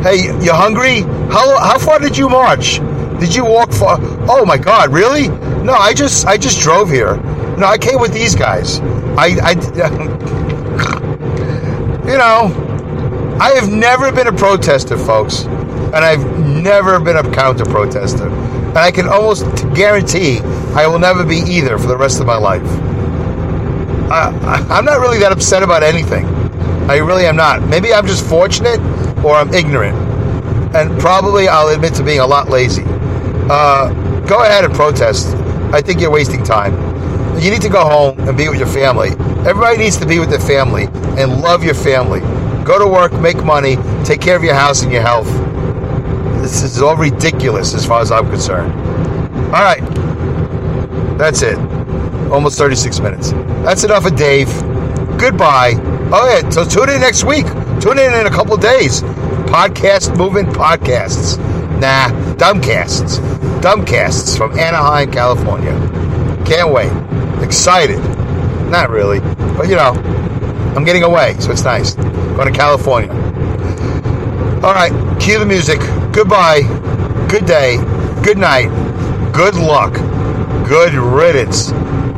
Hey, 0.01 0.25
you 0.43 0.53
hungry? 0.53 1.01
How, 1.31 1.57
how 1.59 1.79
far 1.79 1.99
did 1.99 2.17
you 2.17 2.29
march? 2.29 2.79
Did 3.19 3.33
you 3.33 3.45
walk 3.45 3.71
far? 3.71 3.97
Oh 4.29 4.45
my 4.45 4.57
God, 4.57 4.91
really? 4.91 5.29
No, 5.63 5.73
I 5.73 5.93
just 5.93 6.25
I 6.25 6.37
just 6.37 6.59
drove 6.59 6.89
here. 6.89 7.15
No, 7.57 7.67
I 7.67 7.77
came 7.77 7.99
with 7.99 8.13
these 8.13 8.35
guys. 8.35 8.79
I, 9.17 9.37
I 9.41 9.51
you 12.05 12.17
know, 12.17 13.37
I 13.39 13.53
have 13.55 13.71
never 13.71 14.11
been 14.11 14.27
a 14.27 14.33
protester, 14.33 14.97
folks, 14.97 15.45
and 15.45 15.95
I've 15.95 16.25
never 16.39 16.99
been 16.99 17.17
a 17.17 17.33
counter 17.33 17.65
protester. 17.65 18.27
And 18.27 18.77
I 18.77 18.91
can 18.91 19.07
almost 19.07 19.45
guarantee 19.73 20.39
I 20.73 20.85
will 20.87 20.99
never 20.99 21.25
be 21.25 21.37
either 21.37 21.77
for 21.77 21.87
the 21.87 21.97
rest 21.97 22.19
of 22.19 22.27
my 22.27 22.35
life. 22.35 22.65
I, 24.11 24.65
I'm 24.69 24.85
not 24.85 24.99
really 24.99 25.17
that 25.19 25.31
upset 25.31 25.63
about 25.63 25.81
anything. 25.81 26.25
I 26.89 26.97
really 26.97 27.25
am 27.25 27.35
not. 27.35 27.63
Maybe 27.63 27.93
I'm 27.93 28.05
just 28.05 28.25
fortunate 28.25 28.79
or 29.23 29.35
I'm 29.35 29.53
ignorant. 29.53 29.97
And 30.75 30.99
probably 30.99 31.47
I'll 31.47 31.69
admit 31.69 31.93
to 31.95 32.03
being 32.03 32.19
a 32.19 32.27
lot 32.27 32.49
lazy. 32.49 32.83
Uh, 33.49 33.89
go 34.25 34.43
ahead 34.43 34.65
and 34.65 34.73
protest. 34.73 35.35
I 35.73 35.81
think 35.81 36.01
you're 36.01 36.11
wasting 36.11 36.43
time. 36.43 36.73
You 37.39 37.51
need 37.51 37.61
to 37.61 37.69
go 37.69 37.81
home 37.81 38.19
and 38.27 38.37
be 38.37 38.49
with 38.49 38.59
your 38.59 38.67
family. 38.67 39.09
Everybody 39.47 39.77
needs 39.77 39.97
to 39.97 40.05
be 40.05 40.19
with 40.19 40.29
their 40.29 40.39
family 40.39 40.85
and 41.21 41.41
love 41.41 41.63
your 41.63 41.75
family. 41.75 42.21
Go 42.63 42.79
to 42.79 42.87
work, 42.87 43.13
make 43.13 43.43
money, 43.43 43.77
take 44.03 44.21
care 44.21 44.35
of 44.35 44.43
your 44.43 44.55
house 44.55 44.81
and 44.83 44.91
your 44.91 45.01
health. 45.01 45.27
This 46.41 46.63
is 46.63 46.81
all 46.81 46.95
ridiculous 46.95 47.73
as 47.73 47.85
far 47.85 48.01
as 48.01 48.11
I'm 48.11 48.29
concerned. 48.29 48.71
All 49.47 49.63
right. 49.63 49.81
That's 51.17 51.41
it. 51.41 51.57
Almost 52.31 52.57
36 52.57 52.99
minutes. 52.99 53.31
That's 53.63 53.83
enough 53.83 54.05
of 54.05 54.15
Dave. 54.15 54.47
Goodbye. 55.19 55.73
Oh, 56.11 56.27
yeah. 56.41 56.49
So 56.49 56.65
tune 56.65 56.89
in 56.89 57.01
next 57.01 57.23
week. 57.23 57.45
Tune 57.79 57.99
in 57.99 58.13
in 58.13 58.25
a 58.25 58.31
couple 58.31 58.57
days. 58.57 59.01
Podcast 59.51 60.17
Movement 60.17 60.49
Podcasts. 60.49 61.37
Nah, 61.79 62.09
Dumbcasts. 62.37 63.19
Dumbcasts 63.61 64.37
from 64.37 64.59
Anaheim, 64.59 65.11
California. 65.11 65.71
Can't 66.45 66.71
wait. 66.71 66.91
Excited. 67.41 67.99
Not 68.69 68.89
really. 68.89 69.19
But, 69.55 69.69
you 69.69 69.75
know, 69.75 69.93
I'm 70.75 70.83
getting 70.83 71.03
away, 71.03 71.35
so 71.39 71.51
it's 71.51 71.63
nice. 71.63 71.95
Going 71.95 72.51
to 72.51 72.57
California. 72.57 73.11
All 74.63 74.73
right. 74.73 74.91
Cue 75.19 75.39
the 75.39 75.45
music. 75.45 75.79
Goodbye. 76.11 76.61
Good 77.29 77.45
day. 77.45 77.77
Good 78.23 78.37
night. 78.37 78.69
Good 79.33 79.55
luck. 79.55 79.93
Good 80.67 80.93
riddance. 80.93 81.71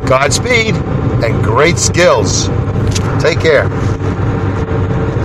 Godspeed 0.08 0.74
and 1.22 1.44
great 1.44 1.78
skills. 1.78 2.48
Take 3.20 3.40
care. 3.40 3.68